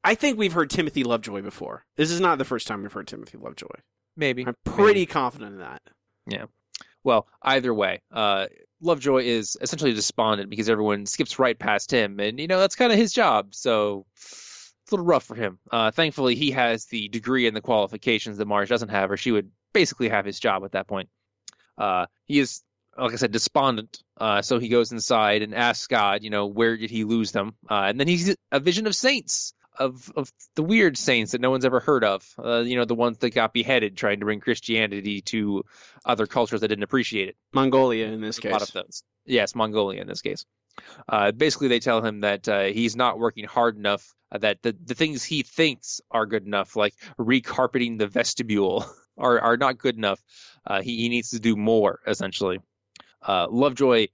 [0.04, 1.86] I think we've heard Timothy Lovejoy before.
[1.98, 3.68] This is not the first time we've heard Timothy Lovejoy.
[4.16, 5.82] maybe I'm pretty confident in that.
[7.06, 8.48] Well, either way, uh,
[8.82, 12.92] Lovejoy is essentially despondent because everyone skips right past him, and you know that's kind
[12.92, 13.54] of his job.
[13.54, 15.60] So it's a little rough for him.
[15.72, 19.32] Uh, thankfully, he has the degree and the qualifications that Marge doesn't have, or she
[19.32, 21.10] would basically have his job at that point.
[21.78, 22.64] Uh, he is,
[22.98, 24.02] like I said, despondent.
[24.20, 27.54] Uh, so he goes inside and asks God, you know, where did he lose them?
[27.70, 29.54] Uh, and then he's a vision of saints.
[29.78, 32.96] Of, of the weird saints that no one's ever heard of, uh, you know, the
[32.96, 35.64] ones that got beheaded trying to bring Christianity to
[36.06, 38.74] other cultures that didn't appreciate it Mongolia in this a lot of case.
[38.74, 39.04] those.
[39.26, 40.46] Yes, Mongolia in this case.
[41.08, 44.14] Uh, basically, they tell him that uh, he's not working hard enough.
[44.32, 48.86] Uh, that the the things he thinks are good enough, like recarpeting the vestibule,
[49.18, 50.22] are are not good enough.
[50.66, 52.00] Uh, he he needs to do more.
[52.08, 52.60] Essentially,
[53.22, 54.08] uh, Lovejoy.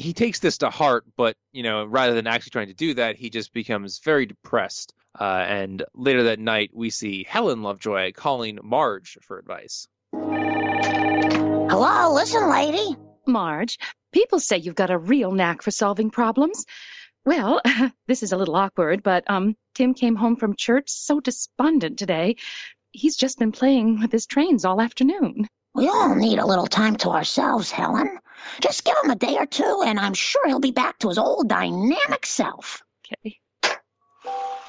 [0.00, 3.16] He takes this to heart, but you know, rather than actually trying to do that,
[3.16, 4.94] he just becomes very depressed.
[5.18, 9.86] Uh, and later that night, we see Helen Lovejoy calling Marge for advice.
[10.12, 12.96] Hello, listen, lady.
[13.26, 13.78] Marge,
[14.10, 16.64] people say you've got a real knack for solving problems.
[17.26, 17.60] Well,
[18.08, 22.36] this is a little awkward, but um, Tim came home from church so despondent today.
[22.92, 25.46] He's just been playing with his trains all afternoon.
[25.74, 28.18] We all need a little time to ourselves, Helen.
[28.60, 31.18] Just give him a day or two, and I'm sure he'll be back to his
[31.18, 32.82] old dynamic self.
[33.24, 33.38] Okay.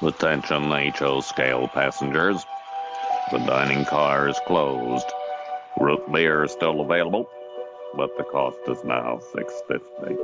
[0.00, 2.44] Attention HO scale passengers.
[3.30, 5.06] The dining car is closed.
[5.78, 7.28] Root beer is still available,
[7.96, 10.16] but the cost is now six fifty.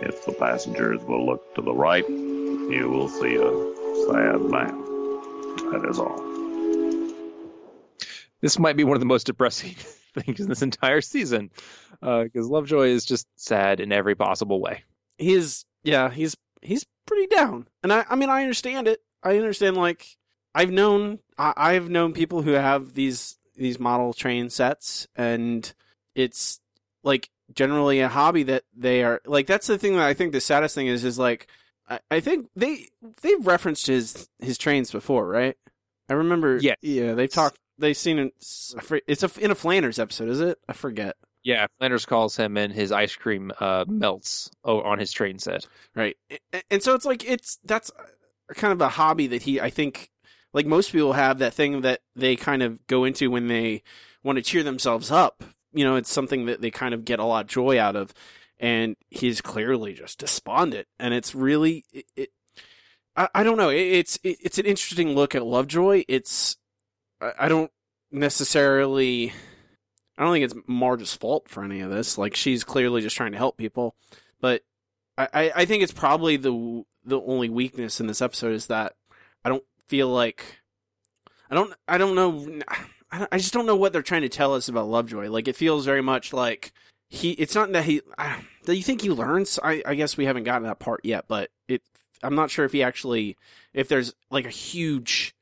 [0.00, 3.50] If the passengers will look to the right, you will see a
[4.08, 4.80] sad man.
[5.70, 6.20] That is all.
[8.40, 9.76] this might be one of the most depressing
[10.14, 11.50] things in this entire season
[12.02, 14.84] uh, because Lovejoy is just sad in every possible way.
[15.18, 19.02] He's yeah, he's he's pretty down, and I I mean I understand it.
[19.22, 20.16] I understand like
[20.54, 25.72] I've known I, I've known people who have these these model train sets, and
[26.14, 26.60] it's
[27.02, 30.40] like generally a hobby that they are like that's the thing that I think the
[30.40, 31.46] saddest thing is is like
[31.88, 32.88] I, I think they
[33.22, 35.56] they've referenced his his trains before, right?
[36.08, 36.76] I remember Yes.
[36.82, 38.32] yeah, they've talked they've seen it
[39.06, 40.58] it's a in a Flanders episode, is it?
[40.68, 41.16] I forget.
[41.42, 45.66] Yeah, Flanders calls him and his ice cream uh, melts on his train set.
[45.94, 46.16] Right.
[46.70, 47.90] And so it's like it's that's
[48.54, 50.10] kind of a hobby that he I think
[50.54, 53.82] like most people have that thing that they kind of go into when they
[54.22, 55.44] want to cheer themselves up.
[55.72, 58.14] You know, it's something that they kind of get a lot of joy out of
[58.58, 62.30] and he's clearly just despondent and it's really it, it
[63.16, 63.70] I, I don't know.
[63.70, 66.04] It, it's it, it's an interesting look at Lovejoy.
[66.08, 66.56] It's
[67.38, 67.70] I, don't
[68.10, 69.32] necessarily
[70.16, 72.16] I don't think it's Marge's fault for any of this.
[72.18, 73.94] Like she's clearly just trying to help people,
[74.40, 74.62] but
[75.16, 78.94] I, I- think it's probably the the only weakness in this episode is that
[79.44, 80.60] I don't feel like
[81.50, 82.60] I don't I don't know
[83.12, 85.28] I, don't- I just don't know what they're trying to tell us about Lovejoy.
[85.28, 86.72] Like it feels very much like
[87.08, 87.32] he.
[87.32, 88.00] It's not that he.
[88.64, 89.58] Do you think he learns?
[89.62, 91.82] I, I guess we haven't gotten that part yet, but it.
[92.22, 93.36] I'm not sure if he actually
[93.72, 95.33] if there's like a huge.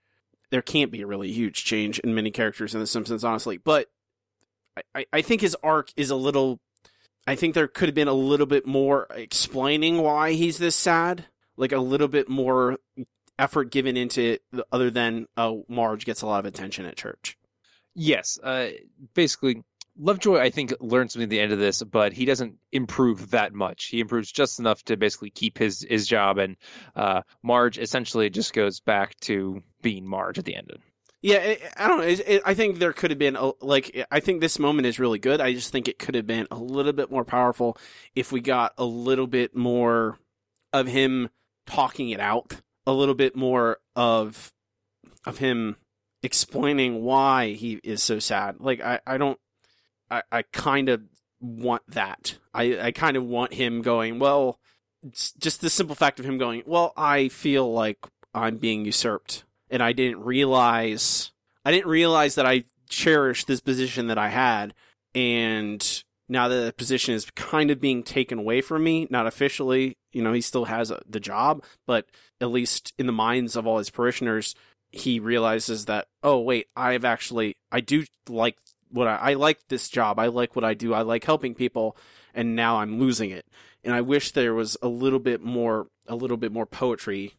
[0.53, 3.57] There can't be a really huge change in many characters in The Simpsons, honestly.
[3.57, 3.88] But
[4.95, 6.61] I- I, think his arc is a little.
[7.27, 11.27] I think there could have been a little bit more explaining why he's this sad,
[11.57, 12.79] like a little bit more
[13.38, 17.37] effort given into it, other than oh, Marge gets a lot of attention at church.
[17.95, 18.71] Yes, uh,
[19.15, 19.62] basically,
[19.98, 23.52] Lovejoy I think learns something at the end of this, but he doesn't improve that
[23.52, 23.87] much.
[23.87, 26.57] He improves just enough to basically keep his his job, and
[26.96, 30.72] uh, Marge essentially just goes back to being Marge at the end.
[31.22, 32.02] Yeah, it, I don't.
[32.02, 34.98] It, it, I think there could have been a, like I think this moment is
[34.98, 35.40] really good.
[35.40, 37.76] I just think it could have been a little bit more powerful
[38.14, 40.18] if we got a little bit more
[40.72, 41.28] of him
[41.66, 44.52] talking it out, a little bit more of
[45.24, 45.76] of him
[46.24, 48.57] explaining why he is so sad.
[48.59, 49.38] Like I, I don't
[50.12, 51.03] I, I kind of
[51.40, 52.38] want that.
[52.53, 54.59] I, I kind of want him going, well,
[55.38, 57.98] just the simple fact of him going, well, I feel like
[58.35, 61.33] I'm being usurped and I didn't realize
[61.64, 64.75] I didn't realize that I cherished this position that I had
[65.14, 69.96] and now that the position is kind of being taken away from me, not officially,
[70.12, 72.07] you know, he still has a, the job, but
[72.40, 74.55] at least in the minds of all his parishioners,
[74.90, 78.57] he realizes that, oh, wait, I've actually, I do like
[78.92, 80.18] what I, I like this job.
[80.18, 80.94] I like what I do.
[80.94, 81.96] I like helping people.
[82.35, 83.46] And now I'm losing it.
[83.85, 87.35] And I wish there was a little bit more, a little bit more poetry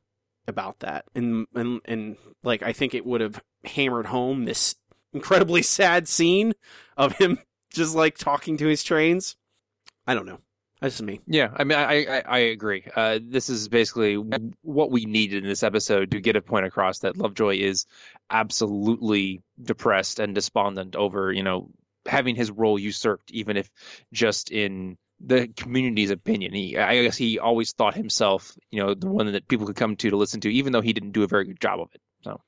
[0.47, 1.05] about that.
[1.15, 4.75] And, and, and like, I think it would have hammered home this
[5.13, 6.53] incredibly sad scene
[6.97, 7.39] of him
[7.73, 9.35] just like talking to his trains.
[10.05, 10.39] I don't know.
[10.83, 11.21] That's me.
[11.25, 12.83] Yeah, I mean, I I, I agree.
[12.93, 16.99] Uh, this is basically what we needed in this episode to get a point across
[16.99, 17.85] that Lovejoy is
[18.29, 21.69] absolutely depressed and despondent over you know
[22.05, 23.71] having his role usurped, even if
[24.11, 26.53] just in the community's opinion.
[26.53, 29.95] He, I guess, he always thought himself, you know, the one that people could come
[29.95, 32.01] to to listen to, even though he didn't do a very good job of it.
[32.25, 32.41] So,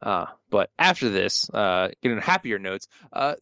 [0.00, 3.34] uh, but after this, uh, getting happier notes, uh,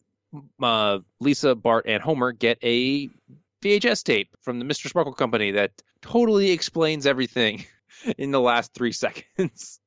[0.63, 3.09] uh, Lisa, Bart, and Homer get a
[3.61, 4.87] VHS tape from the Mr.
[4.87, 5.71] Sparkle Company that
[6.01, 7.65] totally explains everything
[8.17, 9.79] in the last three seconds.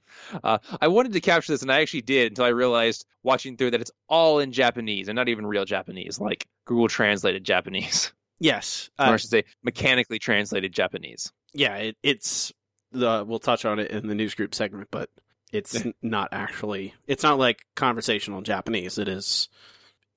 [0.43, 3.73] Uh, I wanted to capture this, and I actually did until I realized watching through
[3.73, 8.91] that it's all in Japanese and not even real Japanese, like Google translated Japanese, Yes.
[8.99, 11.33] or Uh, I should say mechanically translated Japanese.
[11.53, 12.53] yeah, it, it's
[12.93, 15.11] the we'll touch on it in the news group segment, but
[15.53, 18.99] it's not actually it's not like conversational Japanese.
[18.99, 19.49] It is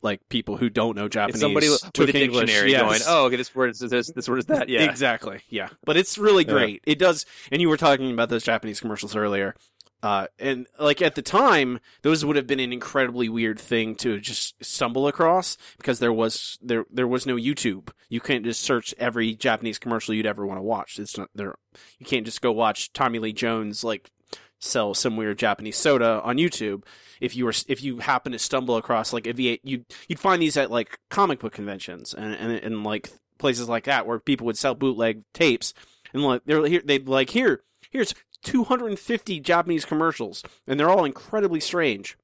[0.02, 2.42] like people who don't know Japanese It's somebody with took a English.
[2.46, 2.82] dictionary Yes.
[2.82, 5.42] going, "Oh, okay, this word is this, this word is that." Yeah, Exactly.
[5.50, 5.70] Yeah.
[5.86, 6.52] But it's really Yeah.
[6.54, 6.84] great.
[6.86, 9.56] It does and you were talking about those Japanese commercials earlier.
[10.04, 14.20] Uh, and like at the time, those would have been an incredibly weird thing to
[14.20, 17.90] just stumble across because there was there there was no YouTube.
[18.08, 21.00] You can't just search every Japanese commercial you'd ever want to watch.
[21.00, 21.56] It's not there.
[21.98, 24.12] You can't just go watch Tommy Lee Jones like
[24.60, 26.84] sell some weird Japanese soda on YouTube.
[27.22, 30.42] If you were if you happen to stumble across like a V8, you'd you'd find
[30.42, 34.46] these at like comic book conventions and and, and like places like that where people
[34.46, 35.74] would sell bootleg tapes
[36.14, 41.60] and like they're here they'd like here here's 250 Japanese commercials and they're all incredibly
[41.60, 42.18] strange.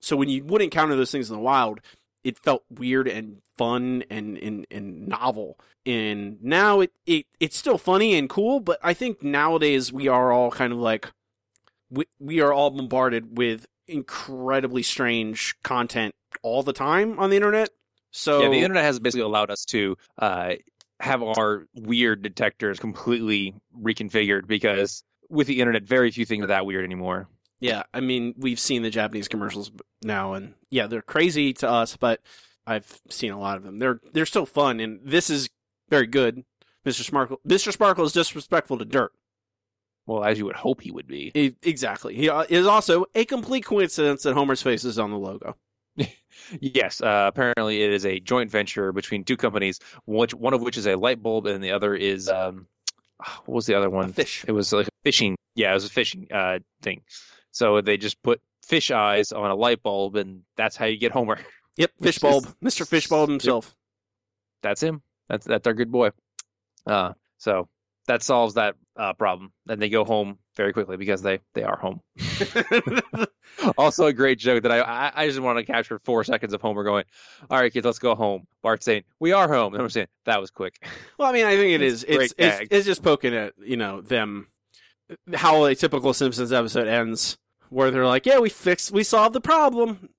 [0.00, 1.80] So when you would encounter those things in the wild,
[2.22, 5.58] it felt weird and fun and and, and novel.
[5.84, 10.32] And now it, it it's still funny and cool, but I think nowadays we are
[10.32, 11.12] all kind of like
[11.90, 17.70] we, we are all bombarded with incredibly strange content all the time on the internet.
[18.10, 20.54] So yeah, the internet has basically allowed us to uh,
[21.00, 26.66] have our weird detectors completely reconfigured because with the internet, very few things are that
[26.66, 27.28] weird anymore.
[27.60, 29.70] Yeah, I mean, we've seen the Japanese commercials
[30.02, 32.20] now, and yeah, they're crazy to us, but
[32.66, 33.78] I've seen a lot of them.
[33.78, 35.48] They're they're still fun, and this is
[35.88, 36.44] very good.
[36.84, 37.02] Mr.
[37.02, 37.72] Sparkle, Mr.
[37.72, 39.12] Sparkle is disrespectful to dirt.
[40.06, 41.32] Well, as you would hope he would be.
[41.62, 42.14] Exactly.
[42.14, 45.56] He uh, is also a complete coincidence that Homer's face is on the logo.
[46.60, 50.76] Yes, uh, apparently it is a joint venture between two companies, which one of which
[50.76, 52.66] is a light bulb and the other is um,
[53.46, 54.12] what was the other one?
[54.12, 54.44] fish.
[54.46, 55.36] It was like a fishing.
[55.54, 57.02] Yeah, it was a fishing uh thing.
[57.52, 61.10] So they just put fish eyes on a light bulb, and that's how you get
[61.10, 61.38] Homer.
[61.78, 62.86] Yep, fish bulb, is- Mr.
[62.86, 63.74] Fishbulb himself.
[64.62, 65.02] That's him.
[65.28, 66.10] That's that's our good boy.
[66.86, 67.66] Uh, so
[68.06, 69.52] that solves that uh, problem.
[69.66, 72.00] Then they go home very quickly because they they are home.
[73.78, 76.60] also, a great joke that I I, I just want to capture four seconds of
[76.60, 77.04] Homer going,
[77.50, 80.40] "All right, kids, let's go home." Bart saying, "We are home." And I'm saying that
[80.40, 80.82] was quick.
[81.18, 82.04] Well, I mean, I think it is.
[82.04, 84.48] It's It's it's, it's just poking at you know them
[85.34, 87.38] how a typical Simpsons episode ends,
[87.70, 90.10] where they're like, "Yeah, we fixed, we solved the problem.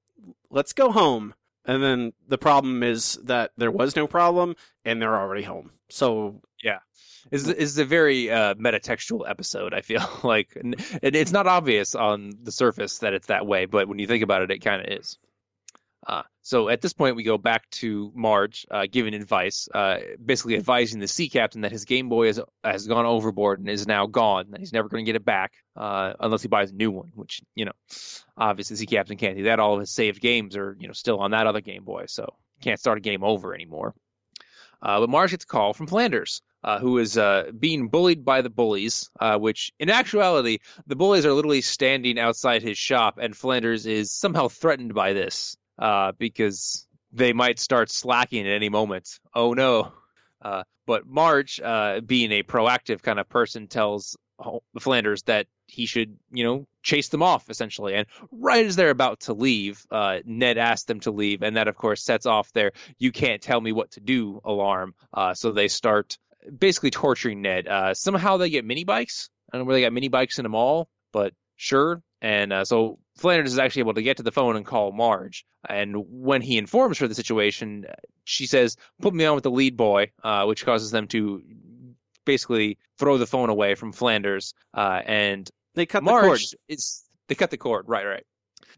[0.50, 1.34] Let's go home."
[1.68, 5.72] And then the problem is that there was no problem, and they're already home.
[5.90, 6.80] So Yeah.
[7.30, 9.74] Is is a very uh, metatextual episode.
[9.74, 13.90] I feel like and it's not obvious on the surface that it's that way, but
[13.90, 15.18] when you think about it, it kind of is.
[16.08, 20.56] Uh, so at this point, we go back to Marge uh, giving advice, uh, basically
[20.56, 24.06] advising the sea captain that his Game Boy has has gone overboard and is now
[24.06, 26.90] gone, and he's never going to get it back uh, unless he buys a new
[26.90, 27.12] one.
[27.16, 27.74] Which you know,
[28.38, 29.60] obviously, the sea captain can't do that.
[29.60, 32.34] All of his saved games are you know still on that other Game Boy, so
[32.62, 33.94] can't start a game over anymore.
[34.82, 38.42] Uh, but Marge gets a call from Flanders, uh, who is uh, being bullied by
[38.42, 43.86] the bullies, which in actuality, the bullies are literally standing outside his shop, and Flanders
[43.86, 49.20] is somehow threatened by this uh, because they might start slacking at any moment.
[49.34, 49.94] Oh no.
[50.42, 54.18] Uh, but Marge, uh, being a proactive kind of person, tells
[54.80, 57.96] Flanders that he should, you know, chase them off essentially.
[57.96, 61.68] And right as they're about to leave, uh, Ned asks them to leave, and that
[61.68, 64.94] of course sets off their "you can't tell me what to do" alarm.
[65.14, 66.18] Uh, so they start
[66.58, 67.68] basically torturing Ned.
[67.68, 69.30] Uh, somehow they get mini bikes.
[69.52, 72.02] I don't know where they got mini bikes in the mall, but sure.
[72.22, 75.46] And uh, so Flanders is actually able to get to the phone and call Marge.
[75.68, 77.86] And when he informs her of the situation,
[78.24, 81.44] she says, "Put me on with the lead boy," uh, which causes them to
[82.26, 84.54] basically throw the phone away from Flanders.
[84.74, 86.80] Uh, and they cut Marge the cord.
[87.28, 87.86] they cut the cord.
[87.88, 88.26] Right, right.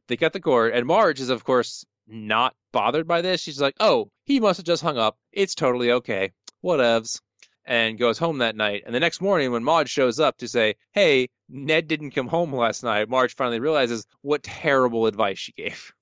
[0.08, 3.41] They cut the cord, and Marge is of course not bothered by this.
[3.41, 5.17] She's like, "Oh, he must have just hung up.
[5.32, 6.32] It's totally okay.
[6.63, 7.21] Whatevs."
[7.65, 8.84] And goes home that night.
[8.86, 12.54] And the next morning, when Marge shows up to say, "Hey, Ned didn't come home
[12.54, 15.91] last night," Marge finally realizes what terrible advice she gave.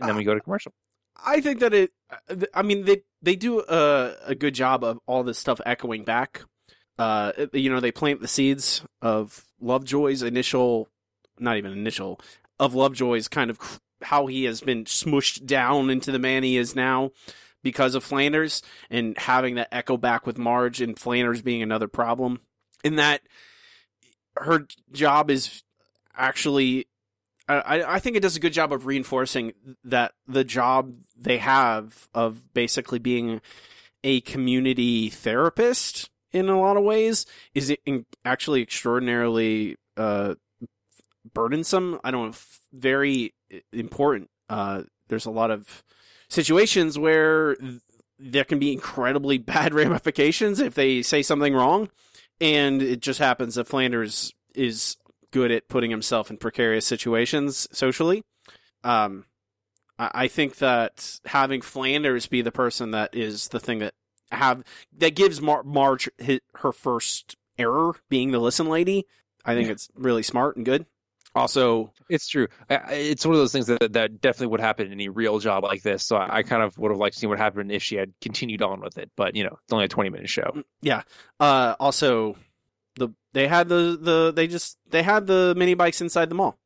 [0.00, 0.72] And then we go to commercial.
[1.16, 1.90] I think that it.
[2.54, 6.42] I mean, they they do a a good job of all this stuff echoing back.
[6.96, 10.88] Uh, you know, they plant the seeds of Lovejoy's initial,
[11.38, 12.20] not even initial,
[12.58, 16.74] of Lovejoy's kind of how he has been smushed down into the man he is
[16.74, 17.10] now
[17.62, 22.40] because of Flanders and having that echo back with Marge and Flanders being another problem.
[22.82, 23.22] In that
[24.36, 25.62] her job is
[26.16, 26.86] actually
[27.48, 29.52] I, I think it does a good job of reinforcing
[29.84, 33.40] that the job they have of basically being
[34.04, 37.76] a community therapist in a lot of ways is
[38.24, 40.36] actually extraordinarily uh,
[41.34, 41.98] burdensome.
[42.04, 42.36] I don't know,
[42.72, 43.34] very
[43.72, 44.30] important.
[44.48, 45.82] Uh, there's a lot of
[46.30, 47.56] situations where
[48.18, 51.90] there can be incredibly bad ramifications if they say something wrong,
[52.40, 54.96] and it just happens that Flanders is
[55.30, 58.22] good at putting himself in precarious situations socially.
[58.82, 59.26] Um,
[59.98, 63.92] I, think that having Flanders be the person that is the thing that
[64.32, 64.64] have
[64.96, 69.06] that gives Mar- Marge his, her first error being the listen lady.
[69.44, 70.86] I think it's really smart and good.
[71.34, 72.48] Also, It's true.
[72.68, 75.38] I- I- It's one of those things that that definitely would happen in any real
[75.38, 76.04] job like this.
[76.04, 78.12] So I, I kind of would have liked to see what happened if she had
[78.20, 79.10] continued on with it.
[79.16, 80.62] But you know, it's only a twenty minute show.
[80.82, 81.02] yeah.
[81.38, 82.36] Uh, also,
[82.96, 86.58] the they had the the they just they had the mini bikes inside the mall.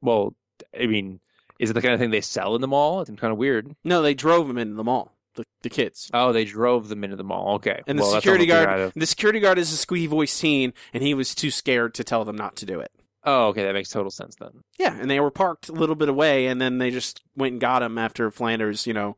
[0.00, 0.34] Well,
[0.78, 1.20] I mean,
[1.58, 3.02] is it the kind of thing they sell in the mall?
[3.02, 3.74] It's kind of weird.
[3.84, 5.12] No, they drove them into the mall.
[5.34, 6.10] The the kids.
[6.14, 7.56] Oh, they drove them into the mall.
[7.56, 11.02] Okay, And the Well, security guard, the security guard is a squeaky voice teen, and
[11.02, 12.90] he was too scared to tell them not to do it.
[13.24, 14.62] Oh, okay, that makes total sense then.
[14.78, 17.60] Yeah, and they were parked a little bit away, and then they just went and
[17.60, 19.16] got him after Flanders, you know,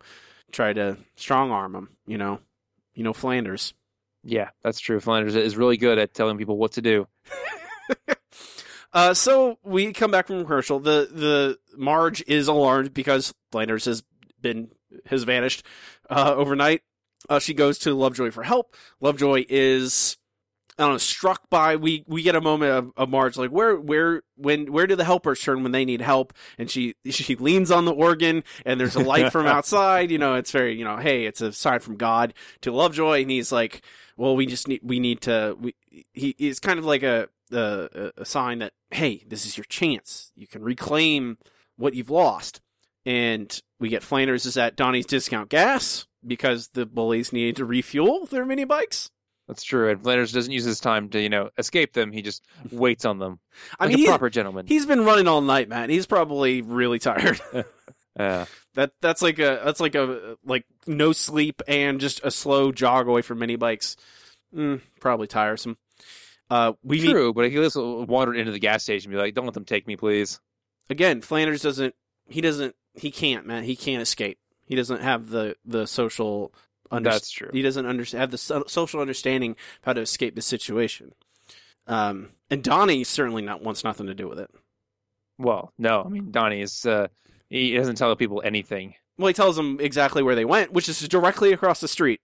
[0.51, 1.89] tried to strong arm him.
[2.07, 2.41] You know,
[2.95, 3.75] you know Flanders.
[4.25, 5.01] Yeah, that's true.
[5.01, 7.07] Flanders is really good at telling people what to do.
[8.93, 10.79] Uh, so we come back from commercial.
[10.79, 14.03] The the Marge is alarmed because Flanders has
[14.41, 14.71] been
[15.07, 15.65] has vanished
[16.11, 16.83] uh, overnight.
[17.29, 18.77] Uh, she goes to Lovejoy for help.
[19.01, 20.19] Lovejoy is
[20.79, 23.77] I don't know, struck by we we get a moment of, of Marge like where
[23.77, 26.33] where when where do the helpers turn when they need help?
[26.59, 30.35] And she she leans on the organ and there's a light from outside you know
[30.35, 33.23] it's very you know hey it's a sign from God to Lovejoy.
[33.23, 33.83] And he's like
[34.17, 35.75] well we just need we need to we
[36.13, 40.33] he is kind of like a, a a sign that hey this is your chance.
[40.35, 41.37] You can reclaim
[41.77, 42.61] what you've lost.
[43.05, 48.27] And we get Flanders is at Donnie's discount gas because the bullies needed to refuel
[48.27, 49.11] their mini bikes.
[49.49, 49.91] That's true.
[49.91, 52.13] And Flanders doesn't use his time to, you know, escape them.
[52.13, 53.41] He just waits on them.
[53.79, 54.67] I Like mean, a proper gentleman.
[54.67, 55.91] He's been running all night, man.
[55.91, 57.41] He's probably really tired.
[58.19, 58.45] Yeah.
[58.75, 63.09] that that's like a that's like a like no sleep and just a slow jog
[63.09, 63.97] away from mini bikes.
[64.55, 65.79] Mm, probably tiresome.
[66.51, 69.33] Uh, we meet True, but he just wandered into the gas station and be like,
[69.35, 70.41] don't let them take me, please.
[70.91, 71.23] again.
[71.23, 71.95] Flanders doesn't.
[72.29, 72.77] He doesn't.
[72.93, 73.65] He can't, man.
[73.65, 74.39] He can't escape.
[74.67, 76.53] He doesn't have the the social.
[76.93, 77.51] Under- That's true.
[77.53, 81.13] He doesn't understand have the so- social understanding of how to escape the situation.
[81.87, 84.51] Um, and Donnie certainly not wants nothing to do with it.
[85.39, 86.03] Well, no.
[86.05, 87.09] I mean, Donnie is, uh,
[87.49, 88.95] he doesn't tell the people anything.
[89.19, 92.21] Well, he tells them exactly where they went, which is directly across the street.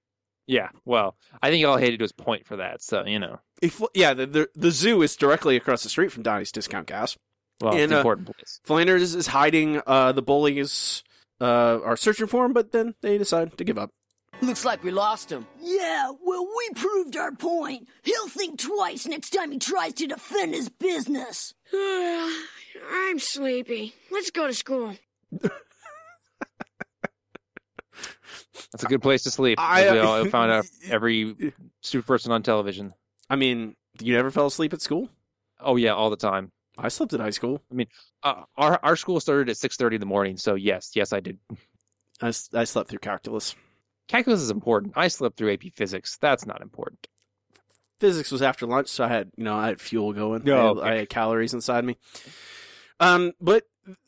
[0.47, 2.83] Yeah, well, I think all he had to do was point for that.
[2.83, 6.23] So, you know, If, yeah, the, the the zoo is directly across the street from
[6.23, 7.19] Donnie's Discount Gas.
[7.61, 8.61] well, it's And, uh, important place.
[8.65, 9.83] Flanders is hiding.
[9.87, 11.03] Uh, the bullies
[11.41, 13.91] uh, are searching for him, but then they decide to give up.
[14.41, 15.47] Looks like we lost him.
[15.61, 17.89] Yeah, well, we proved our point.
[18.05, 21.55] He'll think twice next time he tries to defend his business.
[21.75, 23.95] I'm sleepy.
[24.11, 24.95] Let's go to school.
[28.73, 29.59] That's a good place to sleep.
[29.61, 32.93] I- as we all found out every stupid person on television.
[33.31, 35.09] I mean, you never fell asleep at school?
[35.61, 36.53] Oh yeah, all the time.
[36.79, 37.61] I slept at high school.
[37.71, 37.89] I mean,
[38.23, 41.21] uh, our our school started at six thirty in the morning, so yes, yes, I
[41.21, 41.39] did.
[42.21, 43.55] I slept through calculus.
[44.09, 44.95] Calculus is important.
[44.97, 46.17] I slept through AP Physics.
[46.21, 47.07] That's not important.
[48.01, 50.49] Physics was after lunch, so I had you know I had fuel going.
[50.49, 50.89] Oh, I, had, okay.
[50.89, 51.97] I had calories inside me.
[53.01, 53.65] Um, but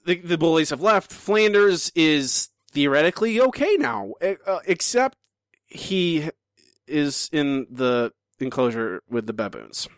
[0.06, 1.12] the the bullies have left.
[1.12, 5.18] Flanders is theoretically okay now, uh, except
[5.66, 6.30] he
[6.86, 9.88] is in the enclosure with the baboons.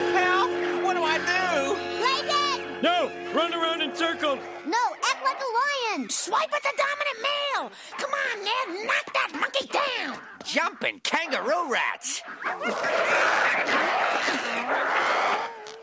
[0.00, 0.50] Help!
[0.84, 1.74] What do I do?
[2.00, 2.82] Play dead!
[2.82, 3.10] No!
[3.32, 4.38] Run around in circles!
[4.66, 4.78] No,
[5.08, 6.10] act like a lion!
[6.10, 7.22] Swipe at the dominant
[7.56, 7.70] male.
[7.98, 10.18] Come on, Ned, knock that monkey down.
[10.44, 12.22] Jumping kangaroo rats.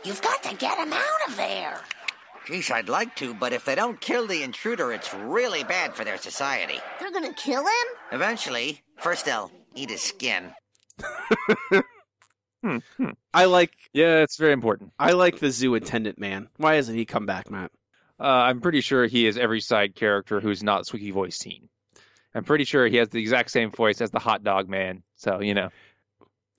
[0.04, 1.80] You've got to get him out of there.
[2.46, 6.04] Geez, I'd like to, but if they don't kill the intruder, it's really bad for
[6.04, 6.78] their society.
[7.00, 7.86] They're gonna kill him?
[8.12, 10.52] Eventually, first they'll eat his skin.
[12.62, 13.10] Hmm, hmm.
[13.34, 14.94] I like Yeah, it's very important.
[14.98, 16.48] I like the zoo attendant man.
[16.56, 17.70] Why hasn't he come back, Matt?
[18.24, 21.68] Uh, I'm pretty sure he is every side character who's not Squeaky Voice Teen.
[22.34, 25.02] I'm pretty sure he has the exact same voice as the hot dog man.
[25.16, 25.68] So you know,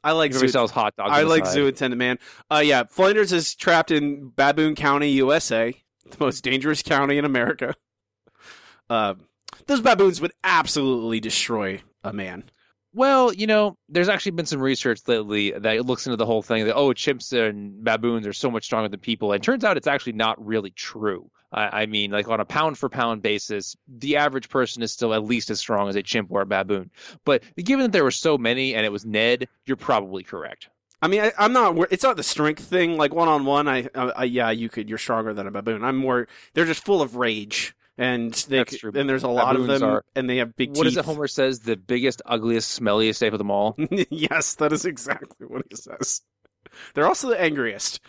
[0.03, 0.51] I like everybody zoo.
[0.51, 1.09] sells hot dogs.
[1.11, 1.53] I like side.
[1.53, 2.19] zoo attendant man.
[2.51, 5.73] Uh, yeah, Flanders is trapped in Baboon County, USA,
[6.07, 7.73] the most dangerous county in America.
[8.87, 9.15] Uh,
[9.65, 12.43] those baboons would absolutely destroy a man.
[12.95, 16.65] Well, you know, there's actually been some research lately that looks into the whole thing
[16.65, 19.75] that oh, chimps and baboons are so much stronger than people, and it turns out
[19.75, 21.29] it's actually not really true.
[21.51, 25.13] I, I mean, like on a pound for pound basis, the average person is still
[25.13, 26.89] at least as strong as a chimp or a baboon.
[27.25, 30.69] But given that there were so many and it was Ned, you're probably correct.
[31.01, 31.75] I mean, I, I'm not.
[31.91, 32.95] It's not the strength thing.
[32.95, 34.87] Like one on one, I, yeah, you could.
[34.87, 35.83] You're stronger than a baboon.
[35.83, 36.29] I'm more.
[36.53, 38.91] They're just full of rage, and they That's true.
[38.93, 40.97] and there's a lot of them, are- and they have big What teeth.
[40.97, 41.59] it Homer says?
[41.61, 43.75] The biggest, ugliest, smelliest ape of them all.
[44.09, 46.21] yes, that is exactly what he says.
[46.93, 47.99] They're also the angriest.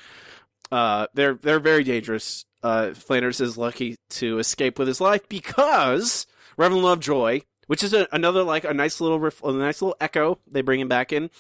[0.73, 2.45] Uh, they're they're very dangerous.
[2.63, 6.27] Uh, Flanders is lucky to escape with his life because
[6.57, 10.41] Reverend Lovejoy, which is a, another like a nice little ref- a nice little echo.
[10.51, 11.31] They bring him back in,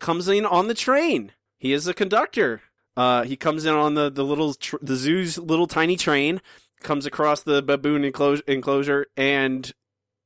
[0.00, 1.32] comes in on the train.
[1.58, 2.60] He is a conductor.
[2.94, 6.42] Uh, he comes in on the the little tr- the zoo's little tiny train,
[6.86, 9.72] comes across the baboon enclosure, enclosure and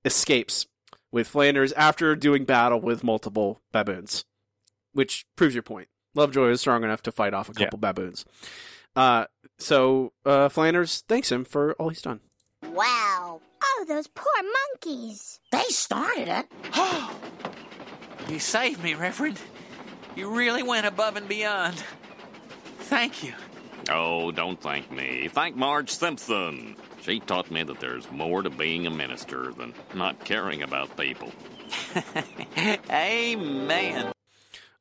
[0.05, 0.67] escapes
[1.11, 4.25] with Flanders after doing battle with multiple baboons,
[4.93, 5.89] which proves your point.
[6.15, 8.25] Lovejoy is strong enough to fight off a couple baboons.
[8.95, 9.25] Uh,
[9.59, 12.21] so uh, Flanders thanks him for all he's done.
[12.69, 13.41] Wow.
[13.63, 14.27] Oh, those poor
[14.73, 15.41] monkeys.
[15.53, 16.47] They started it.
[16.75, 17.17] Oh,
[18.29, 19.41] You saved me, Reverend.
[20.17, 21.83] You really went above and beyond.
[22.81, 23.33] Thank you.
[23.89, 25.29] Oh, don't thank me.
[25.29, 26.77] Thank Marge Simpson.
[27.03, 31.33] She taught me that there's more to being a minister than not caring about people.
[32.91, 34.13] Amen.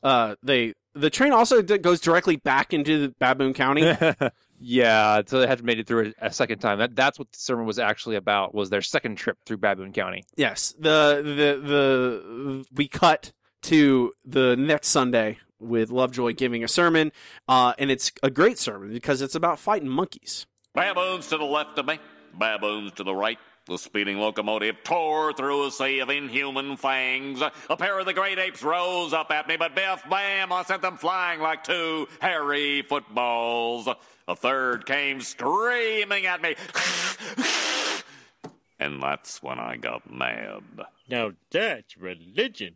[0.04, 3.96] Uh, they the train also d- goes directly back into Baboon County.
[4.60, 6.80] yeah, so they had to made it through a, a second time.
[6.80, 8.54] That that's what the sermon was actually about.
[8.54, 10.24] Was their second trip through Baboon County.
[10.36, 13.32] yes, the the the we cut
[13.64, 17.12] to the next Sunday with Lovejoy giving a sermon,
[17.48, 20.46] uh, and it's a great sermon because it's about fighting monkeys.
[20.74, 22.00] Baboons to the left of me,
[22.34, 23.38] baboons to the right.
[23.66, 27.40] The speeding locomotive tore through a sea of inhuman fangs.
[27.70, 30.82] A pair of the great apes rose up at me, but biff bam, I sent
[30.82, 33.88] them flying like two hairy footballs.
[34.28, 36.56] A third came screaming at me.
[38.80, 40.64] and that's when I got mad.
[41.08, 42.76] Now that's religion.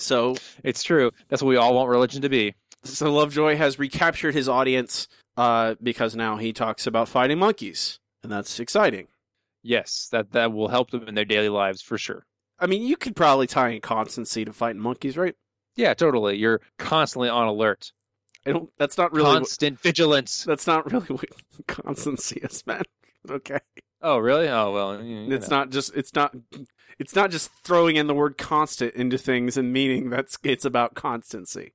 [0.00, 1.10] So it's true.
[1.28, 2.54] That's what we all want religion to be.
[2.84, 8.32] So Lovejoy has recaptured his audience uh, because now he talks about fighting monkeys, and
[8.32, 9.08] that's exciting.
[9.62, 12.24] Yes, that that will help them in their daily lives for sure.
[12.58, 15.34] I mean, you could probably tie in constancy to fighting monkeys, right?
[15.76, 16.36] Yeah, totally.
[16.36, 17.92] You're constantly on alert.
[18.46, 18.70] I don't.
[18.78, 20.44] That's not really constant what, vigilance.
[20.44, 21.26] That's not really what
[21.66, 22.82] constancy is, man.
[23.28, 23.58] Okay.
[24.02, 24.48] Oh, really?
[24.48, 25.02] Oh, well.
[25.02, 25.94] You, it's not just.
[25.94, 26.34] It's not.
[27.00, 30.10] It's not just throwing in the word constant into things and meaning.
[30.10, 30.38] That's.
[30.44, 31.72] It's about constancy.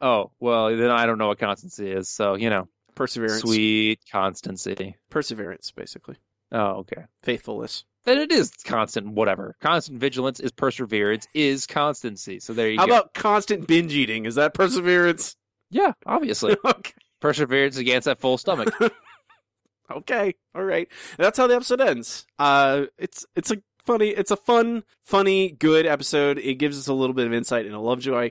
[0.00, 2.08] Oh well, then I don't know what constancy is.
[2.08, 3.40] So you know, perseverance.
[3.40, 4.96] Sweet constancy.
[5.10, 6.16] Perseverance, basically.
[6.52, 7.02] Oh, okay.
[7.24, 7.84] Faithfulness.
[8.04, 9.56] Then it is constant, whatever.
[9.60, 12.40] Constant vigilance is perseverance, is constancy.
[12.40, 12.92] So there you How go.
[12.92, 14.24] How about constant binge eating?
[14.24, 15.36] Is that perseverance?
[15.70, 16.56] Yeah, obviously.
[16.64, 16.92] okay.
[17.20, 18.72] Perseverance against that full stomach.
[19.90, 20.88] okay, all right.
[21.18, 22.24] That's how the episode ends.
[22.38, 23.56] Uh, it's it's a
[23.88, 26.36] funny, it's a fun, funny, good episode.
[26.36, 28.30] It gives us a little bit of insight into Lovejoy.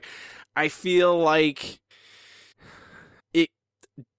[0.54, 1.80] I feel like
[3.34, 3.50] it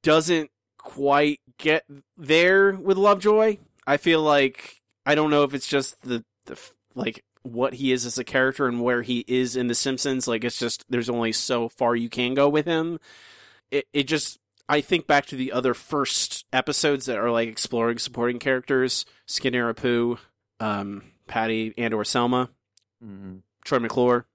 [0.04, 1.86] doesn't quite get
[2.18, 3.58] there with Lovejoy.
[3.88, 6.60] I feel like I don't know if it's just the the
[6.94, 10.28] like what he is as a character and where he is in the Simpsons.
[10.28, 13.00] Like it's just there's only so far you can go with him.
[13.72, 17.98] It it just I think back to the other first episodes that are like exploring
[17.98, 20.20] supporting characters, Skinner Apu,
[20.60, 22.50] um, Patty and or Selma,
[23.04, 23.38] mm-hmm.
[23.64, 24.26] Troy McClure.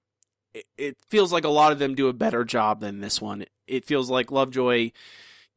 [0.53, 3.45] It, it feels like a lot of them do a better job than this one.
[3.67, 4.91] It feels like Lovejoy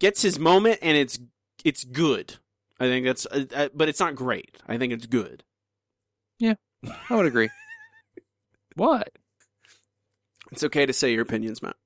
[0.01, 1.19] gets his moment and it's
[1.65, 2.37] it's good.
[2.81, 4.57] I think that's, uh, uh, but it's not great.
[4.69, 5.43] I think it's good.
[6.39, 6.55] Yeah,
[7.11, 7.51] I would agree.
[8.77, 9.11] what?
[10.53, 11.77] It's okay to say your opinions, Matt.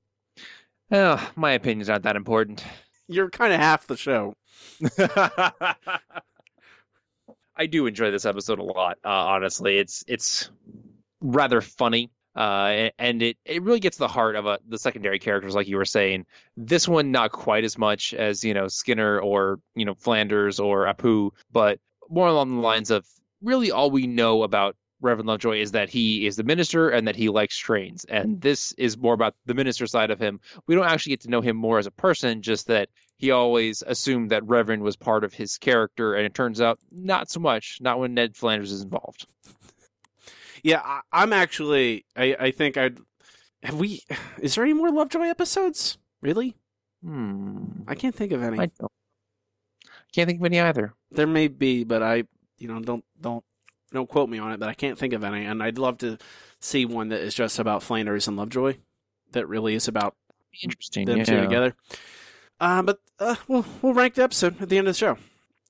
[0.90, 2.62] Oh, my opinion's are not that important.
[3.08, 4.34] You're kind of half the show.
[7.62, 8.98] I do enjoy this episode a lot.
[9.04, 10.50] Uh, honestly, it's it's
[11.20, 12.10] rather funny.
[12.34, 15.76] Uh, and it, it really gets the heart of a, the secondary characters, like you
[15.76, 16.26] were saying.
[16.56, 20.86] This one, not quite as much as you know Skinner or you know Flanders or
[20.86, 21.78] Apu, but
[22.10, 23.06] more along the lines of
[23.42, 27.14] really all we know about Reverend Lovejoy is that he is the minister and that
[27.14, 28.04] he likes trains.
[28.06, 30.40] And this is more about the minister side of him.
[30.66, 32.88] We don't actually get to know him more as a person, just that
[33.22, 37.30] he always assumed that Reverend was part of his character, and it turns out not
[37.30, 37.78] so much.
[37.80, 39.28] Not when Ned Flanders is involved.
[40.64, 42.04] Yeah, I, am actually.
[42.16, 42.98] I, I think I'd.
[43.62, 44.02] Have we?
[44.40, 45.98] Is there any more Lovejoy episodes?
[46.20, 46.56] Really?
[47.00, 47.82] Hmm.
[47.86, 48.58] I can't think of any.
[48.58, 48.92] I don't.
[50.12, 50.92] Can't think of any either.
[51.12, 52.24] There may be, but I,
[52.58, 53.44] you know, don't don't
[53.92, 54.58] don't quote me on it.
[54.58, 56.18] But I can't think of any, and I'd love to
[56.58, 58.78] see one that is just about Flanders and Lovejoy.
[59.30, 60.16] That really is about
[60.60, 61.24] interesting them yeah.
[61.24, 61.76] two together.
[62.62, 65.18] Uh, but uh, we'll we'll rank the episode at the end of the show.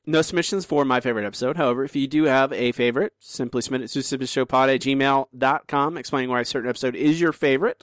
[0.04, 1.56] No submissions for my favorite episode.
[1.56, 6.28] However, if you do have a favorite, simply submit it to submissionshowpod at gmail.com explaining
[6.28, 7.82] why a certain episode is your favorite,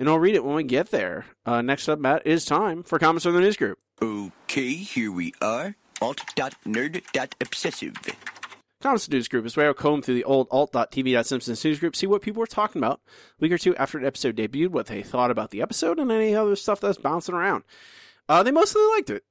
[0.00, 1.26] and I'll read it when we get there.
[1.46, 3.78] Uh, next up, Matt, is time for comments from the news group.
[4.02, 5.76] Okay, here we are.
[6.02, 7.94] Alt.nerd.obsessive.
[8.80, 12.22] Comments News Group is where I comb through the old alt.tv.simpsons news group, see what
[12.22, 15.30] people were talking about a week or two after an episode debuted, what they thought
[15.30, 17.62] about the episode, and any other stuff that's bouncing around.
[18.30, 19.24] Uh, they mostly liked it.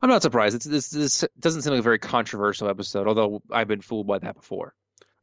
[0.00, 0.56] I'm not surprised.
[0.56, 4.18] It's, this this doesn't seem like a very controversial episode, although I've been fooled by
[4.18, 4.72] that before.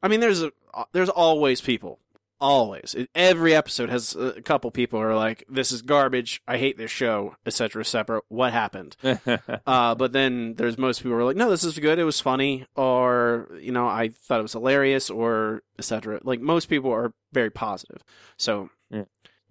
[0.04, 0.52] I mean, there's a
[0.92, 1.98] there's always people,
[2.40, 2.96] always.
[3.16, 6.44] Every episode has a couple people who are like, "This is garbage.
[6.48, 7.80] I hate this show," etc.
[7.80, 8.22] etc.
[8.28, 8.96] What happened?
[9.66, 11.98] uh, but then there's most people who are like, "No, this is good.
[11.98, 16.20] It was funny," or you know, "I thought it was hilarious," or etc.
[16.24, 18.04] Like most people are very positive.
[18.38, 18.70] So.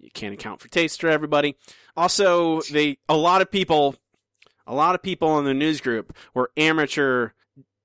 [0.01, 1.55] You can't account for taste for everybody.
[1.95, 3.95] Also, they a lot of people
[4.67, 7.31] a lot of people in the news group were amateur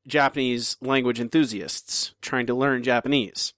[0.07, 3.55] Japanese language enthusiasts trying to learn Japanese.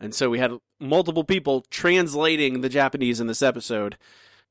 [0.00, 3.96] And so we had multiple people translating the Japanese in this episode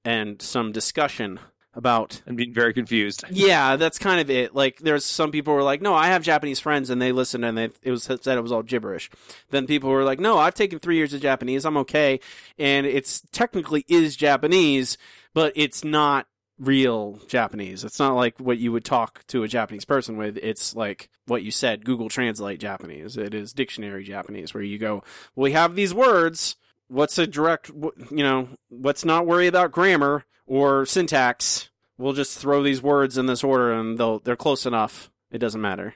[0.03, 1.39] and some discussion
[1.76, 3.24] about and being very confused.
[3.30, 4.53] Yeah, that's kind of it.
[4.53, 7.43] Like there's some people who were like, "No, I have Japanese friends," and they listened
[7.43, 9.09] and they it was said it was all gibberish.
[9.49, 11.65] Then people were like, "No, I've taken three years of Japanese.
[11.65, 12.19] I'm okay,"
[12.57, 14.97] and it's technically is Japanese,
[15.34, 16.28] but it's not
[16.59, 17.84] real Japanese.
[17.84, 20.38] It's not like what you would talk to a Japanese person with.
[20.41, 23.17] It's like what you said, Google Translate Japanese.
[23.17, 25.03] It is dictionary Japanese, where you go,
[25.36, 26.55] well, we have these words.
[26.88, 31.71] what's a direct, you know, let's not worry about grammar or syntax.
[31.97, 35.09] We'll just throw these words in this order and they'll they're close enough.
[35.31, 35.95] It doesn't matter.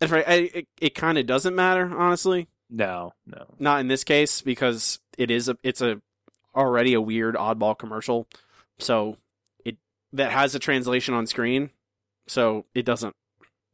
[0.00, 2.46] In fact, I, it, it kind of doesn't matter, honestly.
[2.70, 3.46] No, no.
[3.58, 6.00] Not in this case because it is a it's a
[6.54, 8.28] already a weird oddball commercial.
[8.78, 9.16] So
[9.64, 9.78] it
[10.12, 11.70] that has a translation on screen.
[12.28, 13.16] So it doesn't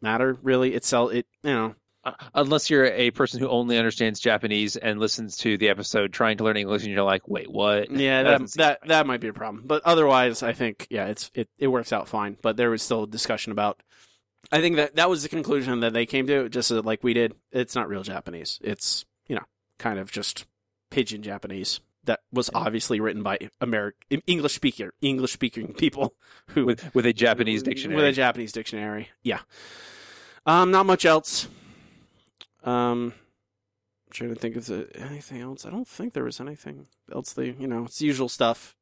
[0.01, 0.73] matter really.
[0.75, 1.75] It sell it, you know.
[2.03, 6.39] Uh, unless you're a person who only understands Japanese and listens to the episode trying
[6.39, 9.33] to learn English, and you're like, "Wait, what?" Yeah, that that, that might be a
[9.35, 9.65] problem.
[9.67, 12.39] But otherwise, I think yeah, it's it, it works out fine.
[12.41, 13.83] But there was still a discussion about.
[14.51, 17.35] I think that that was the conclusion that they came to, just like we did.
[17.53, 18.59] It's not real Japanese.
[18.63, 19.45] It's you know
[19.79, 20.47] kind of just
[20.89, 26.15] pigeon Japanese that was obviously written by American English speaker English speaking people
[26.49, 27.97] who with with a Japanese dictionary.
[27.97, 29.11] with a Japanese dictionary.
[29.23, 29.41] Yeah.
[30.47, 31.47] Um, not much else.
[32.65, 33.15] Um,
[34.07, 35.65] I'm trying to think of the, anything else.
[35.65, 37.33] I don't think there was anything else.
[37.33, 38.75] They, you know, it's the usual stuff.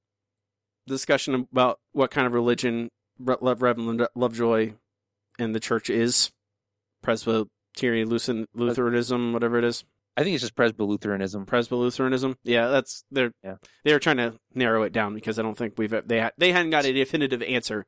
[0.86, 4.72] Discussion about what kind of religion Re- Rev- Reverend Lovejoy
[5.38, 6.30] and the church is.
[7.02, 9.84] Presbyterian Lutheranism, whatever it is.
[10.16, 11.46] I think it's just Presbylutheranism.
[11.46, 12.34] Presbylutheranism.
[12.42, 13.56] Yeah, that's they're Yeah.
[13.84, 16.70] they're trying to narrow it down because I don't think we've they ha- they hadn't
[16.70, 17.86] got a definitive answer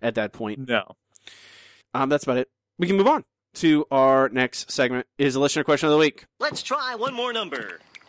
[0.00, 0.68] at that point.
[0.68, 0.92] No.
[1.92, 2.48] Um, that's about it.
[2.78, 3.24] We can move on
[3.54, 5.06] to our next segment.
[5.18, 6.26] Is a listener question of the week.
[6.40, 7.80] Let's try one more number.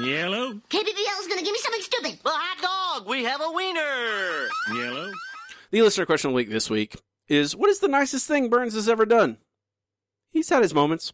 [0.00, 0.54] Yellow.
[0.70, 2.18] KBBL is gonna give me something stupid.
[2.22, 3.08] The hot dog.
[3.08, 4.48] We have a wiener.
[4.74, 5.12] Yellow.
[5.70, 6.96] The listener question of the week this week
[7.28, 9.38] is: What is the nicest thing Burns has ever done?
[10.30, 11.12] He's had his moments.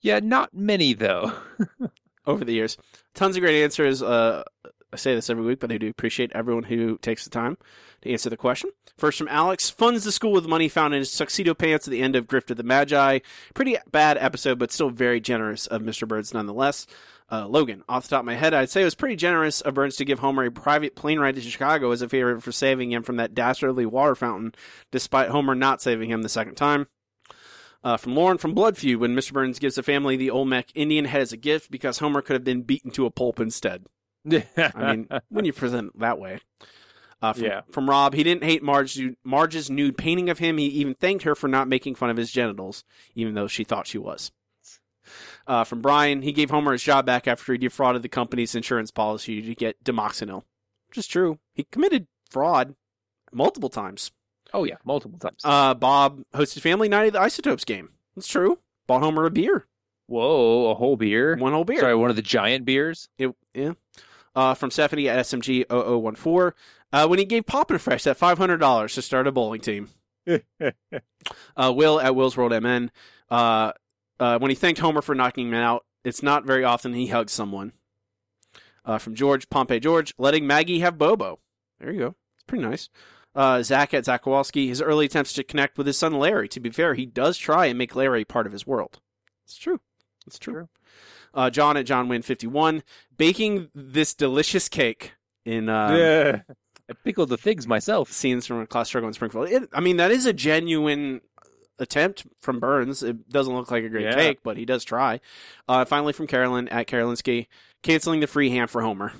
[0.00, 1.32] Yeah, not many though.
[2.28, 2.76] over the years.
[3.14, 4.02] Tons of great answers.
[4.02, 4.44] Uh,
[4.92, 7.58] I say this every week, but I do appreciate everyone who takes the time
[8.02, 8.70] to answer the question.
[8.96, 12.00] First from Alex, funds the school with money found in his tuxedo pants at the
[12.00, 13.18] end of Grift of the Magi.
[13.54, 16.08] Pretty bad episode, but still very generous of Mr.
[16.08, 16.86] Burns nonetheless.
[17.30, 19.74] Uh, Logan, off the top of my head, I'd say it was pretty generous of
[19.74, 22.90] Burns to give Homer a private plane ride to Chicago as a favor for saving
[22.90, 24.54] him from that dastardly water fountain,
[24.90, 26.86] despite Homer not saving him the second time.
[27.84, 29.32] Uh, from Lauren from Blood Feud, when Mr.
[29.34, 32.44] Burns gives the family the Olmec Indian head as a gift because Homer could have
[32.44, 33.84] been beaten to a pulp instead.
[34.56, 36.40] I mean, when you present it that way.
[37.20, 37.60] Uh, from, Yeah.
[37.72, 40.56] from Rob, he didn't hate Marge, Marge's nude painting of him.
[40.58, 43.86] He even thanked her for not making fun of his genitals, even though she thought
[43.88, 44.30] she was.
[45.46, 48.90] Uh, from Brian, he gave Homer his job back after he defrauded the company's insurance
[48.90, 50.44] policy to get Dimoxinil,
[50.88, 51.38] which is true.
[51.54, 52.74] He committed fraud
[53.32, 54.12] multiple times.
[54.52, 55.40] Oh yeah, multiple times.
[55.44, 57.90] Uh, Bob hosted family night at the Isotopes game.
[58.14, 58.58] That's true.
[58.86, 59.66] Bought Homer a beer.
[60.06, 61.36] Whoa, a whole beer.
[61.36, 61.80] One whole beer.
[61.80, 63.08] Sorry, one of the giant beers.
[63.18, 63.72] It, yeah.
[64.34, 66.52] Uh, from Stephanie at SMG 0014.
[66.92, 69.88] Uh, when he gave Poppin' Fresh that $500 to start a bowling team.
[71.56, 72.90] Uh, Will at Will's World MN.
[73.28, 73.72] Uh,
[74.20, 77.32] uh, when he thanked Homer for knocking him out, it's not very often he hugs
[77.32, 77.72] someone.
[78.84, 81.40] Uh, from George, Pompey George, letting Maggie have Bobo.
[81.80, 82.14] There you go.
[82.34, 82.88] It's pretty nice.
[83.34, 86.48] Uh, Zach at Zach Kowalski, his early attempts to connect with his son Larry.
[86.48, 89.00] To be fair, he does try and make Larry part of his world.
[89.44, 89.80] It's true.
[90.26, 90.68] It's true.
[91.38, 92.82] Uh, John at John Win 51,
[93.16, 95.12] baking this delicious cake
[95.44, 96.40] in uh, yeah.
[96.90, 98.10] I pickled the figs myself.
[98.10, 99.48] Scenes from a class struggle in Springfield.
[99.48, 101.20] It, I mean, that is a genuine
[101.78, 103.04] attempt from Burns.
[103.04, 104.14] It doesn't look like a great Yeah.
[104.14, 105.20] cake, but he does try.
[105.68, 107.46] Uh, finally, from Carolyn at Karolinsky,
[107.84, 109.12] canceling the free ham for Homer.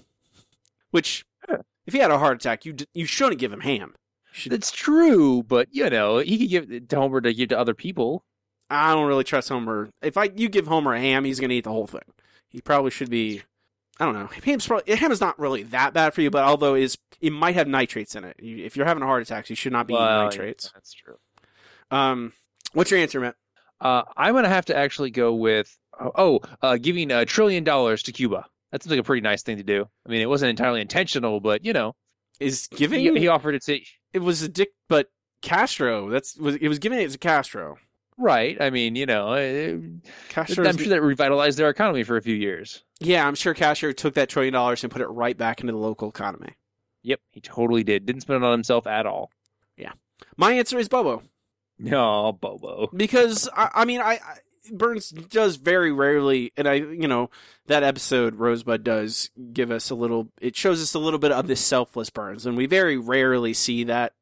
[0.91, 1.25] Which,
[1.87, 3.95] if he had a heart attack, you d- you shouldn't give him ham.
[4.45, 7.75] It's true, but you know he could give it to Homer to give to other
[7.75, 8.25] people.
[8.71, 9.91] I don't really trust Homer.
[10.03, 12.03] If I you give Homer a ham, he's going to eat the whole thing.
[12.49, 13.43] He probably should be.
[14.01, 14.29] I don't know.
[14.45, 17.33] Ham's probably, ham is not really that bad for you, but although it is it
[17.33, 18.37] might have nitrates in it.
[18.41, 20.71] You, if you're having a heart attack, you should not be Well, eating yeah, nitrates.
[20.73, 21.17] that's true.
[21.91, 22.33] Um,
[22.75, 23.35] what's your answer, Matt?
[23.81, 28.13] Uh, I'm gonna have to actually go with oh, uh, giving a trillion dollars to
[28.13, 28.47] Cuba.
[28.71, 29.89] That seems like a pretty nice thing to do.
[30.07, 31.95] I mean, it wasn't entirely intentional, but you know,
[32.39, 33.81] Is giving he, he offered it to
[34.13, 35.09] it was a dick, but
[35.43, 36.09] Castro.
[36.11, 37.79] That's was it was giving it to Castro.
[38.19, 38.61] Right.
[38.61, 39.79] I mean, you know, uh,
[40.29, 42.83] Castro's- I'm sure that revitalized their economy for a few years.
[43.01, 45.79] Yeah, I'm sure Castro took that trillion dollars and put it right back into the
[45.79, 46.55] local economy.
[47.03, 48.05] Yep, he totally did.
[48.07, 49.31] Didn't spend it on himself at all.
[49.77, 49.93] Yeah,
[50.37, 51.23] my answer is Bobo.
[51.81, 52.89] No, Bobo.
[52.93, 54.39] because I, I mean, I, I
[54.73, 57.31] Burns does very rarely, and I, you know,
[57.69, 60.29] that episode Rosebud does give us a little.
[60.41, 63.85] It shows us a little bit of this selfless Burns, and we very rarely see
[63.85, 64.15] that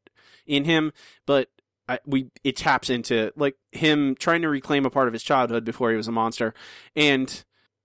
[0.47, 0.93] in him.
[1.25, 1.49] But
[1.89, 5.65] I, we it taps into like him trying to reclaim a part of his childhood
[5.65, 6.55] before he was a monster,
[6.95, 7.45] and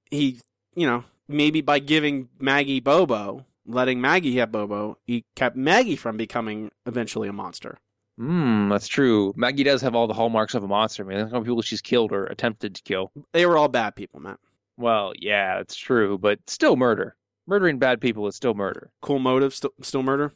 [0.09, 0.39] he,
[0.75, 6.17] you know, maybe by giving Maggie Bobo, letting Maggie have Bobo, he kept Maggie from
[6.17, 7.77] becoming eventually a monster.
[8.17, 9.33] Hmm, that's true.
[9.35, 11.03] Maggie does have all the hallmarks of a monster.
[11.03, 13.11] I mean, how many people she's killed or attempted to kill.
[13.33, 14.39] They were all bad people, Matt.
[14.77, 17.15] Well, yeah, it's true, but still murder.
[17.47, 18.91] Murdering bad people is still murder.
[19.01, 20.33] Cool motive, still, still murder.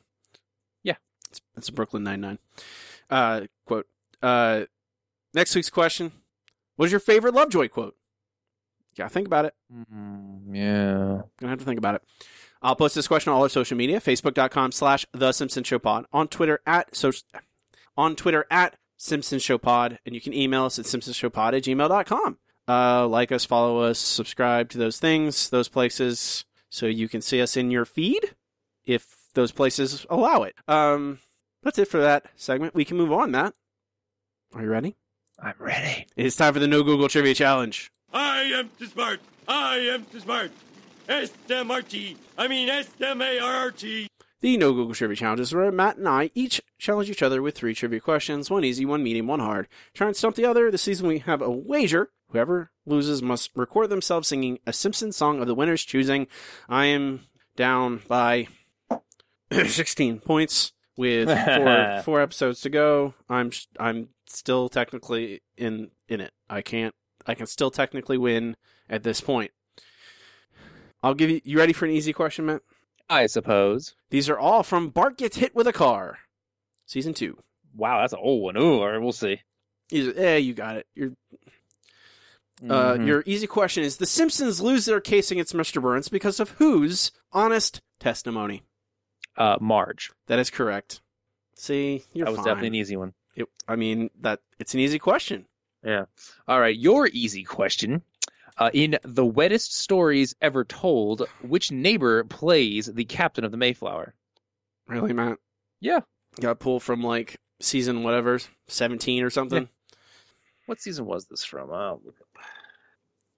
[0.84, 0.95] Yeah.
[1.30, 2.39] It's, it's a Brooklyn Nine Nine.
[3.10, 3.88] Uh, quote.
[4.22, 4.66] Uh,
[5.34, 6.12] next week's question:
[6.76, 7.95] What is your favorite Lovejoy quote?
[8.97, 9.53] Yeah, think about it.
[9.74, 11.22] Mm, yeah.
[11.39, 12.03] Gonna have to think about it.
[12.62, 16.06] I'll post this question on all our social media: Facebook.com slash The Simpson Show Pod,
[16.14, 17.12] on Twitter at so,
[17.97, 22.38] on Twitter at Simpson Show Pod, and you can email us at simpsonshowpod at gmail.com.
[22.68, 27.41] Uh, like us, follow us, subscribe to those things, those places, so you can see
[27.41, 28.36] us in your feed
[28.86, 30.56] if those places allow it.
[30.68, 31.20] Um,
[31.66, 32.76] that's it for that segment.
[32.76, 33.53] We can move on, Matt.
[34.53, 34.95] Are you ready?
[35.39, 36.05] I'm ready.
[36.16, 37.91] It's time for the No Google Trivia Challenge.
[38.13, 39.20] I am too smart.
[39.47, 40.51] I am too smart.
[41.09, 42.18] S-M-R-T.
[42.38, 44.07] I mean S-M-A-R-R-T.
[44.41, 47.55] The No Google Trivia Challenge is where Matt and I each challenge each other with
[47.55, 49.68] three trivia questions, one easy, one medium, one hard.
[49.93, 50.70] Try and stump the other.
[50.70, 52.11] This season we have a wager.
[52.30, 56.28] Whoever loses must record themselves singing a Simpsons song of the winner's choosing.
[56.70, 57.22] I am
[57.55, 58.47] down by
[59.51, 63.14] 16 points with four, four episodes to go.
[63.30, 66.32] I'm I'm still technically in in it.
[66.50, 66.93] I can't.
[67.26, 68.56] I can still technically win
[68.89, 69.52] at this point.
[71.04, 71.41] I'll give you.
[71.43, 72.62] You ready for an easy question, Matt?
[73.10, 73.96] I suppose.
[74.10, 76.20] These are all from Bart Gets Hit with a Car,
[76.86, 77.38] season two.
[77.76, 78.58] Wow, that's an old one.
[78.58, 79.41] Ooh, all right, we'll see.
[79.91, 80.88] Eh, you got it.
[80.96, 81.12] Your
[82.64, 83.06] uh, Mhm.
[83.06, 85.82] your easy question is: The Simpsons lose their case against Mr.
[85.82, 88.64] Burns because of whose honest testimony?
[89.38, 90.11] Uh, Marge.
[90.27, 91.01] That is correct.
[91.55, 92.45] See, you're that was fine.
[92.45, 93.13] definitely an easy one.
[93.36, 95.45] It, I mean, that it's an easy question.
[95.83, 96.05] Yeah.
[96.47, 98.01] All right, your easy question.
[98.57, 104.13] Uh, in the wettest stories ever told, which neighbor plays the captain of the Mayflower?
[104.88, 105.39] Really, Matt?
[105.81, 105.99] Yeah.
[106.39, 109.67] Got pulled from like season whatever, seventeen or something.
[110.65, 111.71] What season was this from?
[111.71, 112.43] I'll look up.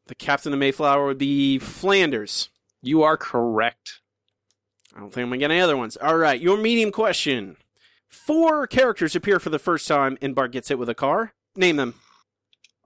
[0.07, 2.49] The captain of Mayflower would be Flanders.
[2.81, 3.99] You are correct.
[4.97, 5.95] I don't think I'm gonna get any other ones.
[5.95, 7.55] All right, your medium question.
[8.09, 11.33] Four characters appear for the first time and Bart Gets Hit with a Car.
[11.55, 11.93] Name them.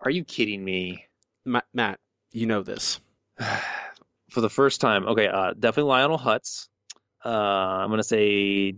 [0.02, 1.06] Are you kidding me?
[1.46, 2.00] Ma- Matt,
[2.32, 3.00] you know this.
[4.30, 6.70] For the first time, okay, uh, definitely Lionel Hutz.
[7.24, 8.76] Uh, I'm gonna say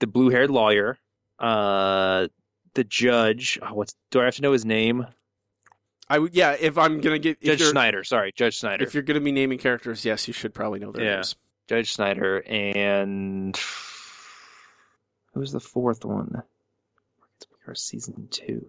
[0.00, 0.98] the blue-haired lawyer.
[1.38, 2.28] Uh,
[2.72, 3.58] the judge.
[3.60, 3.94] Oh, what's?
[4.10, 5.06] Do I have to know his name?
[6.08, 6.56] I would, yeah.
[6.58, 8.02] If I'm gonna get Judge Snyder.
[8.02, 8.82] Sorry, Judge Snyder.
[8.82, 11.36] If you're gonna be naming characters, yes, you should probably know their yeah, names.
[11.68, 13.58] Judge Snyder and
[15.32, 16.42] who's the fourth one?
[17.66, 18.66] Or season two.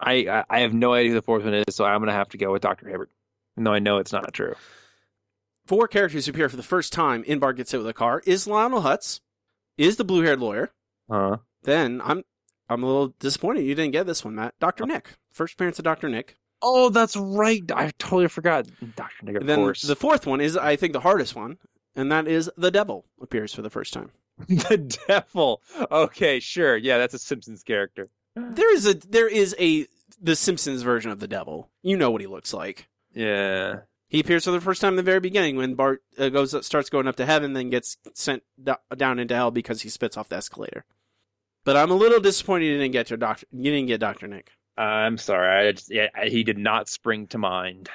[0.00, 2.30] I, I I have no idea who the fourth one is, so I'm gonna have
[2.30, 3.10] to go with Doctor Hibbert.
[3.58, 4.54] No, I know it's not true.
[5.66, 8.22] Four characters who appear for the first time in Bart Gets Hit with a Car
[8.24, 9.20] is Lionel Hutz,
[9.76, 10.70] is the blue-haired lawyer.
[11.10, 11.38] Uh-huh.
[11.64, 12.24] Then I'm
[12.70, 14.54] I'm a little disappointed you didn't get this one, Matt.
[14.58, 16.36] Doctor Nick, first appearance of Doctor Nick.
[16.62, 17.62] Oh, that's right.
[17.74, 18.66] I totally forgot.
[18.96, 19.82] Doctor Nick, of then course.
[19.82, 21.58] the fourth one is I think the hardest one,
[21.96, 24.10] and that is the Devil appears for the first time.
[24.48, 24.76] the
[25.08, 25.62] devil.
[25.90, 26.76] Okay, sure.
[26.76, 28.08] Yeah, that's a Simpsons character.
[28.34, 29.86] There is a there is a
[30.20, 31.70] the Simpsons version of the Devil.
[31.82, 32.88] You know what he looks like.
[33.14, 33.80] Yeah.
[34.08, 36.90] He appears for the first time in the very beginning when Bart uh, goes starts
[36.90, 40.28] going up to heaven, then gets sent do- down into hell because he spits off
[40.28, 40.84] the escalator.
[41.64, 43.46] But I'm a little disappointed you didn't get your doctor.
[43.50, 44.52] You didn't get Doctor Nick.
[44.76, 45.68] I'm sorry.
[45.68, 47.88] I just, yeah, he did not spring to mind.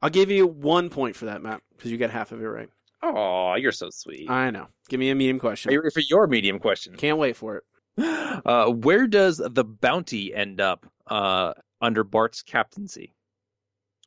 [0.00, 2.70] I'll give you one point for that, Matt, because you got half of it right.
[3.02, 4.28] Oh, you're so sweet.
[4.28, 4.68] I know.
[4.88, 5.70] Give me a medium question.
[5.70, 6.96] Are you ready for your medium question?
[6.96, 7.64] Can't wait for it.
[8.44, 13.12] Uh, where does the bounty end up uh, under Bart's captaincy?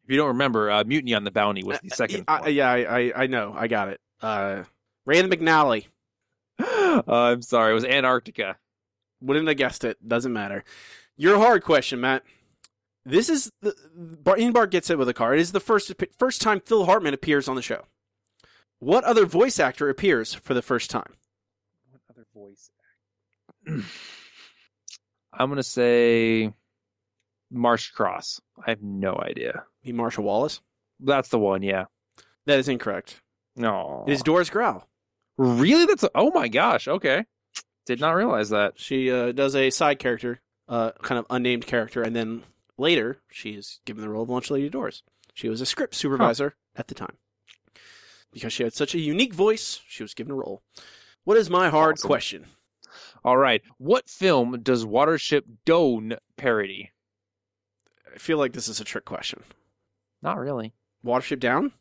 [0.05, 2.23] If you don't remember, uh, Mutiny on the Bounty was the second.
[2.29, 3.53] I, yeah, I, I I know.
[3.55, 3.99] I got it.
[4.21, 4.63] Uh,
[5.05, 5.87] Rand McNally.
[6.59, 8.57] uh, I'm sorry, it was Antarctica.
[9.21, 9.97] Wouldn't have guessed it.
[10.07, 10.63] Doesn't matter.
[11.17, 12.23] Your hard question, Matt.
[13.05, 15.33] This is the Bar- in Bart gets it with a car.
[15.33, 17.83] It is the first first time Phil Hartman appears on the show.
[18.82, 21.13] What other voice actor appears for the first time?
[21.91, 22.71] What other voice?
[23.67, 23.84] Actor?
[25.34, 26.51] I'm gonna say
[27.51, 28.41] Marsh Cross.
[28.57, 29.65] I have no idea.
[29.84, 30.61] Be Marcia Wallace.
[30.99, 31.61] That's the one.
[31.61, 31.86] Yeah.
[32.47, 33.21] That is incorrect.
[33.55, 34.03] No.
[34.07, 34.82] It is Doris Grau.
[35.38, 35.86] Really?
[35.86, 36.88] That's a, oh my gosh.
[36.88, 37.23] Okay.
[37.86, 38.79] Did not realize that.
[38.79, 42.41] She uh, does a side character, uh, kind of unnamed character, and then
[42.79, 45.03] later she is given the role of Lunch Lady Doris.
[45.36, 47.17] She was a script supervisor at the time.
[48.32, 50.61] Because she had such a unique voice, she was given a role.
[51.23, 52.07] What is my hard Awesome.
[52.07, 52.45] question?
[53.23, 53.61] All right.
[53.77, 56.91] What film does Watership Doan parody?
[58.13, 59.43] I feel like this is a trick question.
[60.21, 60.73] Not really.
[61.05, 61.71] Watership Down?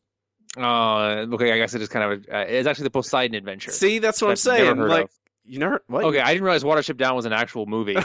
[0.57, 1.53] Uh, okay.
[1.53, 2.27] I guess it is kind of.
[2.29, 3.71] A, uh, it's actually the Poseidon Adventure.
[3.71, 4.89] See, that's what I'm I've never saying.
[4.89, 5.11] Like, of.
[5.45, 5.83] you never.
[5.87, 6.05] What?
[6.05, 7.97] Okay, I didn't realize Watership Down was an actual movie.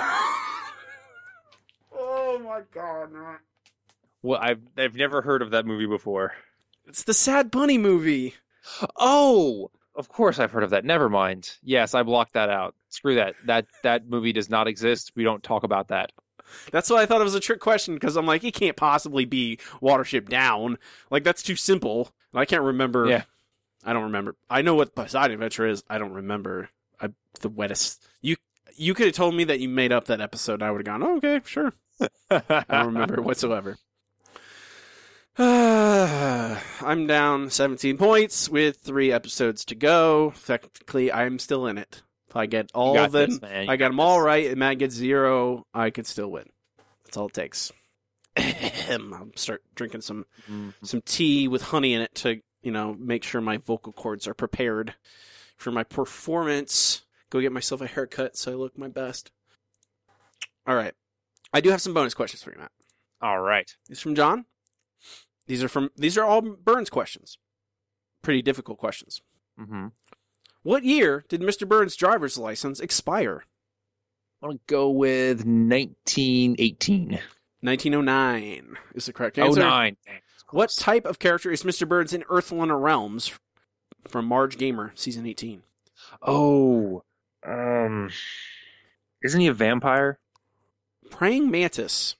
[1.93, 3.09] oh my god,
[4.21, 6.33] well, I've I've never heard of that movie before.
[6.87, 8.35] It's the Sad Bunny movie.
[8.97, 10.85] Oh, of course I've heard of that.
[10.85, 11.57] Never mind.
[11.63, 12.75] Yes, I blocked that out.
[12.89, 13.35] Screw that.
[13.45, 15.11] That that movie does not exist.
[15.15, 16.11] We don't talk about that.
[16.71, 19.25] That's why I thought it was a trick question because I'm like, it can't possibly
[19.25, 20.77] be Watership Down.
[21.09, 22.11] Like that's too simple.
[22.33, 23.07] And I can't remember.
[23.07, 23.23] Yeah.
[23.83, 24.35] I don't remember.
[24.49, 25.83] I know what Poseidon Adventure is.
[25.89, 26.69] I don't remember.
[26.99, 27.09] I,
[27.41, 28.03] the wettest.
[28.21, 28.35] You
[28.75, 30.55] you could have told me that you made up that episode.
[30.55, 31.73] And I would have gone, oh, okay, sure.
[32.29, 33.77] I don't remember whatsoever.
[35.37, 40.33] I'm down 17 points with three episodes to go.
[40.45, 42.03] Technically, I'm still in it.
[42.29, 44.95] If I get all of them, this, I got them all right, and Matt gets
[44.95, 46.45] zero, I could still win.
[47.03, 47.73] That's all it takes.
[48.37, 50.69] I'll start drinking some mm-hmm.
[50.83, 54.33] some tea with honey in it to you know make sure my vocal cords are
[54.33, 54.95] prepared
[55.57, 57.03] for my performance.
[57.29, 59.31] Go get myself a haircut so I look my best.
[60.65, 60.93] All right,
[61.53, 62.71] I do have some bonus questions for you, Matt.
[63.21, 63.69] All right.
[63.87, 64.45] These from John.
[65.47, 67.37] These are from these are all Burns questions.
[68.21, 69.21] Pretty difficult questions.
[69.59, 69.87] Mm-hmm.
[70.63, 71.67] What year did Mr.
[71.67, 73.43] Burns' driver's license expire?
[74.41, 77.19] I'm gonna go with 1918.
[77.61, 79.59] 1909 is the correct answer.
[79.59, 79.97] 09.
[80.51, 81.87] What type of character is Mr.
[81.87, 83.31] Burns in Earthland Realms
[84.07, 85.63] from Marge Gamer season 18?
[86.21, 87.03] Oh,
[87.45, 88.09] um,
[89.23, 90.19] isn't he a vampire?
[91.09, 92.15] Praying Mantis.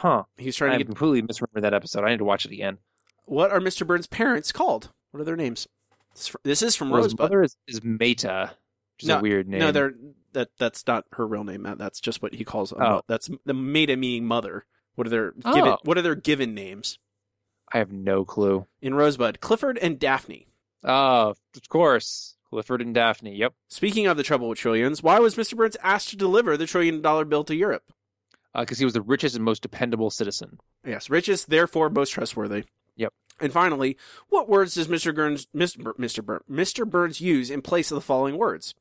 [0.00, 0.24] Huh.
[0.36, 0.88] He's trying I to get.
[0.88, 2.04] completely misremember that episode.
[2.04, 2.76] I need to watch it again.
[3.24, 3.86] What are Mr.
[3.86, 4.90] Burns' parents called?
[5.10, 5.66] What are their names?
[6.44, 8.50] This is from Well, his mother is, is Meta,
[8.96, 9.60] which is no, a weird name.
[9.60, 9.94] No, they're
[10.34, 11.62] that that's not her real name.
[11.62, 11.78] Matt.
[11.78, 12.72] That's just what he calls.
[12.72, 13.02] A Oh.
[13.08, 14.66] that's the Meta meaning mother.
[14.96, 15.54] What are their Oh.
[15.54, 15.76] given?
[15.84, 16.98] What are their given names
[17.72, 18.66] I have no clue.
[18.82, 19.40] in Rosebud?
[19.40, 20.46] Clifford and Daphne.
[20.84, 22.36] Oh, of course.
[22.50, 23.34] Clifford and Daphne.
[23.34, 23.54] Yep.
[23.68, 25.56] Speaking of the trouble with trillions, why was Mr.
[25.56, 27.82] Burns asked to deliver the trillion dollar bill to Europe?
[28.58, 30.58] Because Uh, he was the richest and most dependable citizen.
[30.84, 32.64] Yes, richest, therefore most trustworthy.
[32.96, 33.12] Yep.
[33.40, 33.96] And finally,
[34.28, 35.14] what words does Mr.
[35.14, 35.78] Burns, Mr.
[35.98, 36.24] Mr.
[36.24, 36.88] Bur- Mr.
[36.88, 38.74] Burns use in place of the following words?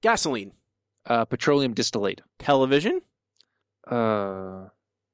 [0.00, 0.52] Gasoline,
[1.04, 2.22] Uh, petroleum distillate.
[2.38, 3.02] television,
[3.86, 4.68] Uh,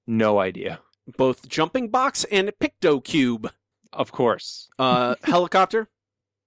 [0.06, 0.80] no idea.
[1.16, 3.52] both jumping box and picto cube,
[3.92, 4.68] Of course.
[4.78, 5.88] uh, helicopter.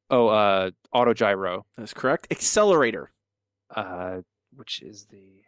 [0.10, 1.64] Oh, uh, autogyro.
[1.76, 2.28] That's correct.
[2.32, 3.12] Accelerator.
[3.70, 4.22] Uh,
[4.56, 5.44] which is the?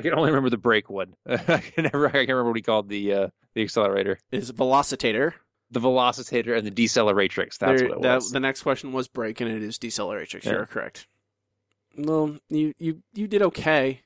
[0.00, 1.14] I can only remember the brake one.
[1.26, 2.06] I can never.
[2.08, 4.18] I can't remember what he called the uh, the accelerator.
[4.32, 5.34] is velocitator.
[5.72, 7.58] The velocitator and the deceleratrix.
[7.58, 8.32] That's There- what it that- was.
[8.32, 10.44] the next question was brake, and it is deceleratrix.
[10.44, 10.52] Yeah.
[10.52, 11.06] You're correct.
[11.96, 14.00] Well, you you you did okay.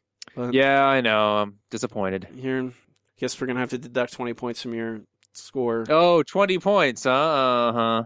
[0.51, 1.37] Yeah, I know.
[1.39, 2.27] I'm disappointed.
[2.35, 2.73] Here,
[3.19, 5.01] guess we're gonna have to deduct twenty points from your
[5.33, 5.85] score.
[5.89, 8.05] Oh, 20 points, Uh huh?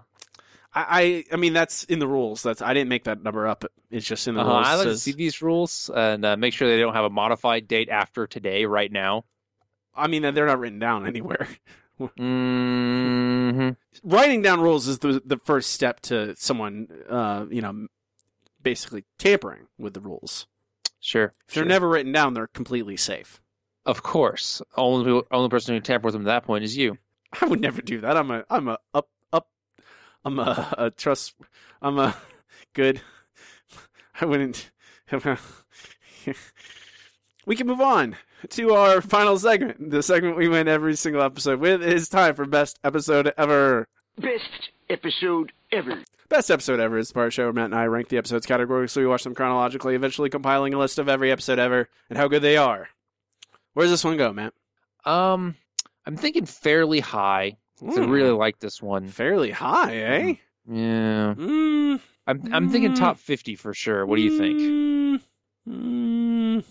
[0.88, 2.42] I, I mean that's in the rules.
[2.42, 3.64] That's I didn't make that number up.
[3.90, 4.50] It's just in the Uh-huh.
[4.54, 4.66] rules.
[4.66, 7.66] I like to see these rules and uh, make sure they don't have a modified
[7.68, 9.24] date after today, right now.
[9.94, 11.48] I mean they're not written down anywhere.
[12.00, 13.70] Mm-hmm.
[14.04, 17.88] Writing down rules is the the first step to someone, uh, you know,
[18.62, 20.46] basically tampering with the rules.
[21.00, 21.34] Sure.
[21.48, 23.40] If they're never written down, they're completely safe.
[23.86, 24.62] Of course.
[24.76, 26.98] Only only person who can tamper with them at that point is you.
[27.40, 28.16] I would never do that.
[28.16, 29.08] I'm a I'm a up
[30.24, 31.34] I'm a, a trust
[31.80, 32.16] I'm a
[32.74, 33.00] good
[34.20, 34.70] I wouldn't
[37.46, 38.16] We can move on
[38.50, 39.90] to our final segment.
[39.90, 43.88] The segment we win every single episode with It is time for best episode ever.
[44.18, 46.04] Best episode ever.
[46.28, 48.18] Best episode ever is the part of the show where Matt and I rank the
[48.18, 51.88] episodes categorically, so we watch them chronologically, eventually compiling a list of every episode ever
[52.10, 52.88] and how good they are.
[53.72, 54.52] Where does this one go, Matt?
[55.06, 55.56] Um,
[56.04, 57.56] I'm thinking fairly high.
[57.80, 58.10] 'Cause I Hmm.
[58.10, 59.08] really like this one.
[59.08, 60.34] Fairly high, eh?
[60.70, 61.34] Yeah.
[61.34, 64.04] Mm, I'm I'm thinking top 50 for sure.
[64.06, 64.58] What do you think?
[64.60, 65.20] mm,
[65.68, 66.64] mm.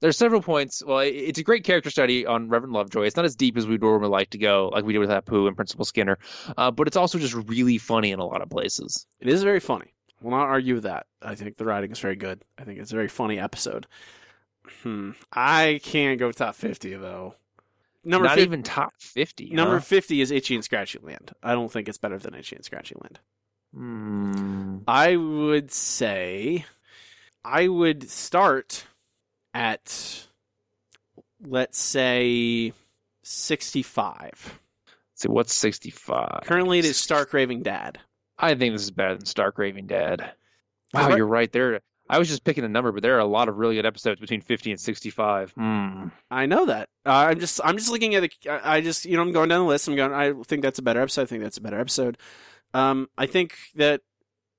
[0.00, 0.82] There's several points.
[0.84, 3.04] Well, it's a great character study on Reverend Lovejoy.
[3.06, 5.46] It's not as deep as we'd normally like to go, like we did with Apu
[5.46, 6.18] and Principal Skinner,
[6.58, 9.06] uh, but it's also just really funny in a lot of places.
[9.20, 9.94] It is very funny.
[10.20, 11.06] We'll not argue with that.
[11.22, 12.42] I think the writing is very good.
[12.58, 13.86] I think it's a very funny episode.
[14.82, 15.12] Hmm.
[15.32, 17.34] I can't go top fifty though.
[18.04, 19.50] Number not fif- even top 50.
[19.50, 19.80] number huh?
[19.80, 21.32] fifty is Itchy and Scratchy Land.
[21.42, 23.20] I don't think it's better than Itchy and Scratchy Land.
[23.74, 24.78] Hmm.
[24.86, 26.64] I would say
[27.44, 28.86] I would start
[29.52, 30.26] at
[31.44, 32.72] let's say
[33.22, 34.60] sixty five.
[35.14, 36.42] So what's 65?
[36.44, 37.98] Currently it is Stark Raving Dad.
[38.36, 40.32] I think this is better than Stark Raving Dad.
[40.92, 41.80] Wow, you're right there.
[42.08, 44.20] I was just picking a number, but there are a lot of really good episodes
[44.20, 45.52] between 50 and 65.
[45.52, 46.08] Hmm.
[46.30, 46.90] I know that.
[47.06, 48.50] Uh, I'm just I'm just looking at the.
[48.50, 49.88] I I just you know I'm going down the list.
[49.88, 50.12] I'm going.
[50.12, 51.22] I think that's a better episode.
[51.22, 52.18] I think that's a better episode.
[52.74, 54.02] Um, I think that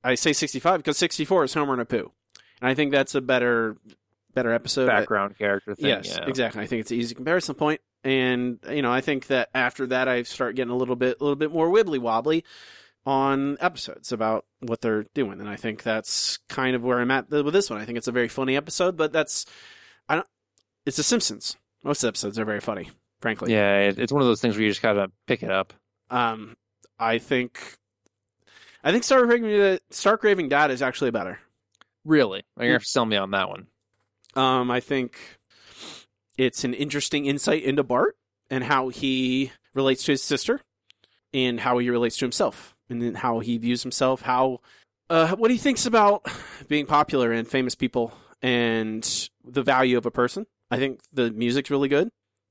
[0.03, 2.09] I say 65 because 64 is Homer and Apu,
[2.61, 3.77] and I think that's a better
[4.33, 4.87] better episode.
[4.87, 5.85] Background character thing.
[5.85, 6.27] yes, yeah.
[6.27, 6.63] exactly.
[6.63, 10.07] I think it's an easy comparison point, and you know I think that after that
[10.07, 12.43] I start getting a little bit a little bit more wibbly wobbly.
[13.05, 17.29] On episodes about what they're doing, and I think that's kind of where I'm at
[17.29, 17.79] with this one.
[17.79, 19.45] I think it's a very funny episode, but that's
[20.09, 20.27] I don't.
[20.85, 21.57] It's The Simpsons.
[21.83, 22.89] Most episodes are very funny,
[23.21, 23.53] frankly.
[23.53, 25.73] Yeah, it's one of those things where you just gotta pick it up.
[26.09, 26.55] Um,
[26.99, 27.59] I think,
[28.83, 31.39] I think Stark Raving, Stark Raving Dad is actually better.
[32.05, 33.67] Really, you're gonna have to sell me on that one.
[34.35, 35.17] Um, I think
[36.37, 38.17] it's an interesting insight into Bart
[38.49, 40.61] and how he relates to his sister,
[41.33, 44.59] and how he relates to himself, and then how he views himself, how
[45.09, 46.25] uh, what he thinks about
[46.67, 50.45] being popular and famous people, and the value of a person.
[50.71, 52.09] I think the music's really good.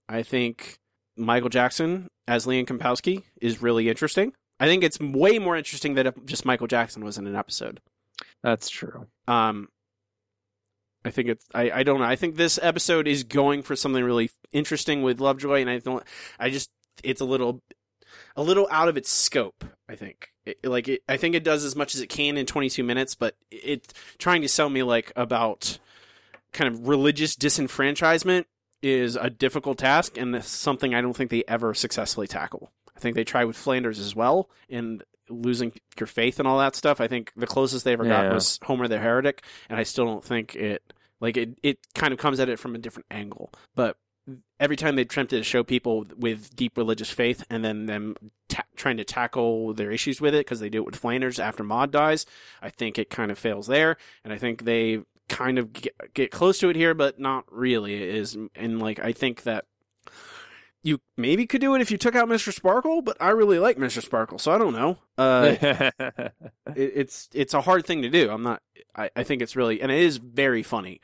[0.08, 0.78] I think
[1.16, 4.32] Michael Jackson as Leon Kompowski is really interesting.
[4.60, 7.80] I think it's way more interesting that if just Michael Jackson was in an episode.
[8.42, 9.06] That's true.
[9.26, 9.68] Um,
[11.04, 11.44] I think it's.
[11.54, 12.06] I, I don't know.
[12.06, 16.04] I think this episode is going for something really interesting with Lovejoy, and I don't.
[16.38, 16.70] I just
[17.02, 17.62] it's a little,
[18.36, 19.64] a little out of its scope.
[19.88, 20.32] I think.
[20.46, 23.14] It, like it, I think it does as much as it can in 22 minutes,
[23.14, 25.78] but it's trying to sell me like about
[26.52, 28.44] kind of religious disenfranchisement
[28.82, 32.70] is a difficult task, and something I don't think they ever successfully tackle.
[32.94, 36.76] I think they try with Flanders as well, and losing your faith and all that
[36.76, 37.00] stuff.
[37.00, 40.24] I think the closest they ever got was Homer the Heretic, and I still don't
[40.24, 41.58] think it like it.
[41.62, 43.96] It kind of comes at it from a different angle, but
[44.58, 48.16] every time they attempted to show people with deep religious faith and then them
[48.48, 51.62] ta- trying to tackle their issues with it because they do it with Flanders after
[51.62, 52.24] Maud dies,
[52.62, 56.30] I think it kind of fails there, and I think they kind of get, get
[56.30, 57.94] close to it here, but not really.
[57.94, 59.66] It is and like I think that
[60.82, 62.52] you maybe could do it if you took out Mr.
[62.52, 64.02] Sparkle, but I really like Mr.
[64.02, 64.98] Sparkle, so I don't know.
[65.16, 66.32] Uh, it,
[66.76, 68.30] it's it's a hard thing to do.
[68.30, 68.62] I'm not.
[68.94, 71.00] I, I think it's really and it is very funny,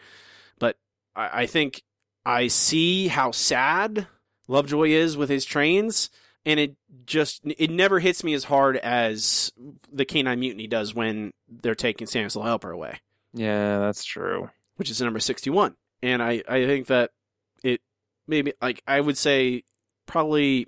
[0.58, 0.76] but
[1.16, 1.82] I, I think
[2.30, 4.06] I see how sad
[4.46, 6.10] Lovejoy is with his trains,
[6.46, 9.52] and it just it never hits me as hard as
[9.92, 13.00] the Canine Mutiny does when they're taking Santa's Little Helper away
[13.32, 14.50] yeah, that's true.
[14.76, 15.74] which is number 61.
[16.02, 17.10] And I, I think that
[17.62, 17.80] it
[18.26, 19.64] maybe, like, I would say
[20.06, 20.66] probably,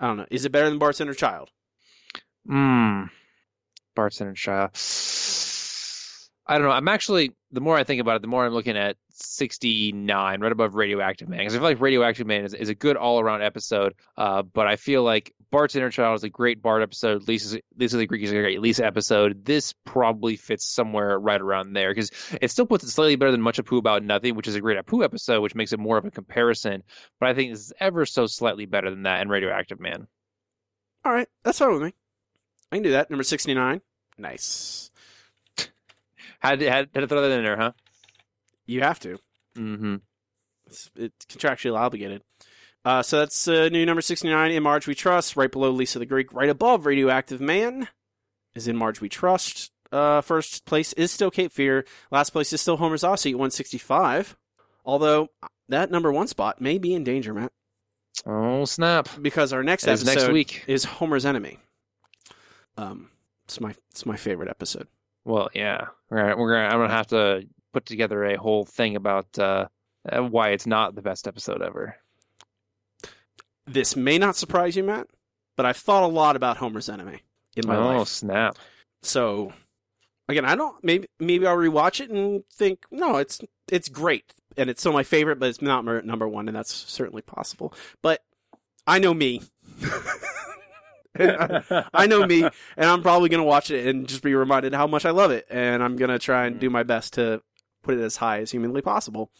[0.00, 1.50] I don't know, is it better than Bart's Inner Child?
[2.46, 3.04] Hmm.
[3.94, 4.70] Bart's Inner Child.
[6.46, 6.72] I don't know.
[6.72, 10.52] I'm actually the more I think about it, the more I'm looking at 69, right
[10.52, 13.42] above Radioactive Man, because I feel like Radioactive Man is, is a good all around
[13.42, 13.94] episode.
[14.16, 17.26] Uh, but I feel like Bart's Inner Child is a great Bart episode.
[17.26, 19.44] Lisa Lisa the Greek is a great Lisa episode.
[19.44, 22.10] This probably fits somewhere right around there because
[22.40, 24.78] it still puts it slightly better than Much Apu About Nothing, which is a great
[24.78, 26.82] Apu episode, which makes it more of a comparison.
[27.18, 30.06] But I think this is ever so slightly better than that and Radioactive Man.
[31.04, 31.94] All right, that's fine with me.
[32.72, 33.10] I can do that.
[33.10, 33.80] Number 69.
[34.18, 34.90] Nice.
[36.40, 37.72] Had had, had to throw that in there, huh?
[38.66, 39.18] You have to.
[39.56, 39.96] Mm-hmm.
[40.66, 42.22] It's, it's contractually obligated.
[42.84, 46.06] Uh, so that's uh, new number 69 in Marge We Trust, right below Lisa the
[46.06, 47.88] Greek, right above Radioactive Man
[48.54, 49.72] is in Marge We Trust.
[49.90, 51.84] Uh, first place is still Cape Fear.
[52.10, 54.36] Last place is still Homer's Odyssey at 165.
[54.84, 55.28] Although
[55.68, 57.52] that number one spot may be in danger, Matt.
[58.24, 59.08] Oh snap!
[59.20, 60.64] Because our next episode next week.
[60.66, 61.58] is Homer's Enemy.
[62.78, 63.10] Um,
[63.44, 64.88] it's my it's my favorite episode.
[65.24, 67.46] Well, yeah, we're we're gonna, I'm gonna have to
[67.76, 69.66] put together a whole thing about uh,
[70.10, 71.94] uh, why it's not the best episode ever.
[73.66, 75.08] This may not surprise you, Matt,
[75.58, 77.20] but I've thought a lot about Homer's Enemy
[77.54, 78.00] in my oh life.
[78.00, 78.56] Oh snap!
[79.02, 79.52] So
[80.26, 84.70] again, I don't maybe maybe I'll rewatch it and think no, it's it's great and
[84.70, 87.74] it's still my favorite, but it's not my number one, and that's certainly possible.
[88.00, 88.22] But
[88.86, 89.42] I know me.
[91.18, 92.42] I, I know me,
[92.78, 95.44] and I'm probably gonna watch it and just be reminded how much I love it,
[95.50, 97.42] and I'm gonna try and do my best to
[97.86, 99.30] put it as high as humanly possible.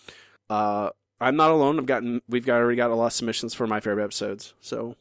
[0.48, 0.90] Uh,
[1.20, 1.78] I'm not alone.
[1.78, 4.54] I've gotten we've got already got a lot of submissions for my favorite episodes.
[4.60, 4.96] So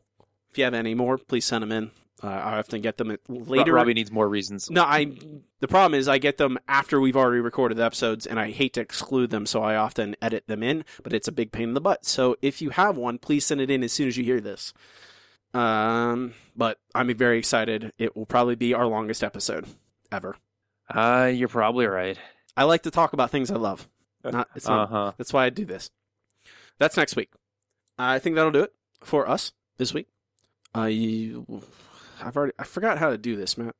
[0.51, 1.91] if you have any more, please send them in.
[2.23, 3.73] Uh, I often get them later.
[3.73, 4.69] Robbie needs more reasons.
[4.71, 5.17] No, I.
[5.59, 8.73] The problem is I get them after we've already recorded the episodes, and I hate
[8.73, 10.85] to exclude them, so I often edit them in.
[11.03, 12.05] But it's a big pain in the butt.
[12.05, 14.73] So if you have one, please send it in as soon as you hear this.
[15.53, 17.91] Um, but I'm very excited.
[17.97, 19.65] It will probably be our longest episode
[20.11, 20.37] ever.
[20.89, 22.17] Uh, you're probably right.
[22.57, 23.87] I like to talk about things I love.
[24.23, 25.11] Not, it's not, Uh-huh.
[25.17, 25.91] That's why I do this.
[26.79, 27.29] That's next week.
[27.97, 30.07] I think that'll do it for us this week.
[30.75, 31.61] You,
[32.21, 33.75] I've already I forgot how to do this, Matt.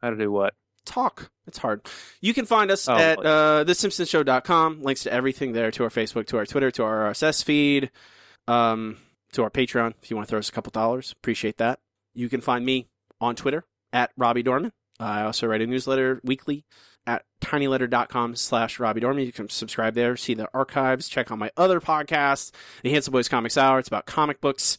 [0.00, 0.54] How to do what?
[0.84, 1.30] Talk.
[1.46, 1.82] It's hard.
[2.20, 4.82] You can find us Oh, at uh, thesimpsonshow.com.
[4.82, 7.90] Links to everything there to our Facebook, to our Twitter, to our RSS feed,
[8.46, 8.98] um,
[9.32, 9.94] to our Patreon.
[10.02, 11.80] If you want to throw us a couple dollars, appreciate that.
[12.14, 12.88] You can find me
[13.20, 14.72] on Twitter at Robbie Dorman.
[15.00, 16.64] I also write a newsletter weekly
[17.06, 19.24] at tinyletter.com slash Robbie Dorman.
[19.26, 23.28] You can subscribe there, see the archives, check out my other podcasts, the Handsome Boys
[23.28, 23.78] Comics Hour.
[23.78, 24.78] It's about comic books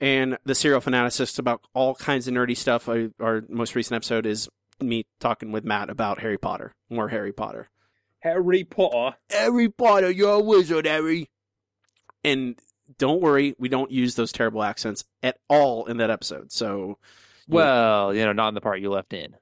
[0.00, 2.88] and the serial fanaticist about all kinds of nerdy stuff.
[2.88, 4.48] I, our most recent episode is
[4.80, 7.70] me talking with Matt about Harry Potter, more Harry Potter.
[8.20, 9.16] Harry Potter.
[9.30, 11.28] Harry Potter, you're a wizard, Harry.
[12.24, 12.58] And
[12.98, 16.52] don't worry, we don't use those terrible accents at all in that episode.
[16.52, 16.98] So,
[17.48, 19.36] Well, you know, not in the part you left in.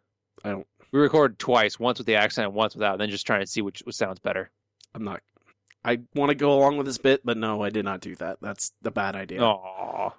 [0.45, 0.67] I don't.
[0.93, 3.47] We record twice, once with the accent and once without, and then just trying to
[3.47, 4.51] see which, which sounds better.
[4.95, 5.21] I'm not.
[5.85, 8.39] I want to go along with this bit, but no, I did not do that.
[8.43, 9.41] That's the bad idea.
[9.41, 10.13] Aww.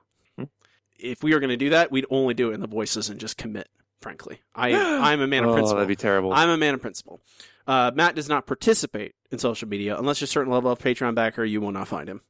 [0.97, 3.19] If we were going to do that, we'd only do it in the voices and
[3.19, 3.67] just commit.
[4.01, 4.73] Frankly, I
[5.13, 5.75] I'm a man of Oh, principle.
[5.77, 6.33] that'd be terrible.
[6.33, 7.21] I'm a man of principle.
[7.67, 11.13] Uh, Matt does not participate in social media unless you're a certain level of Patreon
[11.13, 11.43] backer.
[11.45, 12.21] You will not find him.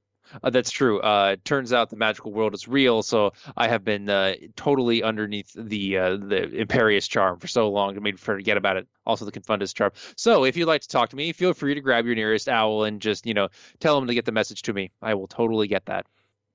[0.44, 1.00] Uh, that's true.
[1.02, 5.04] Uh, it turns out the magical world is real, so I have been uh, totally
[5.04, 8.88] underneath the uh, the Imperius charm for so long, it made me forget about it.
[9.06, 9.92] Also, the Confundus charm.
[10.16, 12.84] So, if you'd like to talk to me, feel free to grab your nearest owl
[12.84, 14.92] and just you know tell him to get the message to me.
[15.02, 16.06] I will totally get that.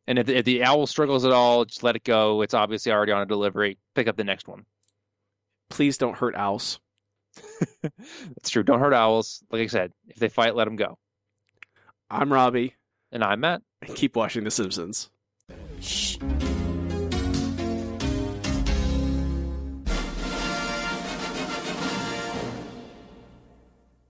[0.07, 2.43] And if the, if the owl struggles at all, just let it go.
[2.43, 3.79] It's obviously already on a delivery.
[3.95, 4.65] Pick up the next one.
[5.69, 6.79] Please don't hurt owls.
[7.83, 8.63] That's true.
[8.63, 9.43] Don't hurt owls.
[9.51, 10.99] Like I said, if they fight, let them go.
[12.09, 12.75] I'm Robbie.
[13.17, 13.63] And I'm Matt.
[13.95, 15.09] Keep watching The Simpsons.
[15.81, 16.19] Shh.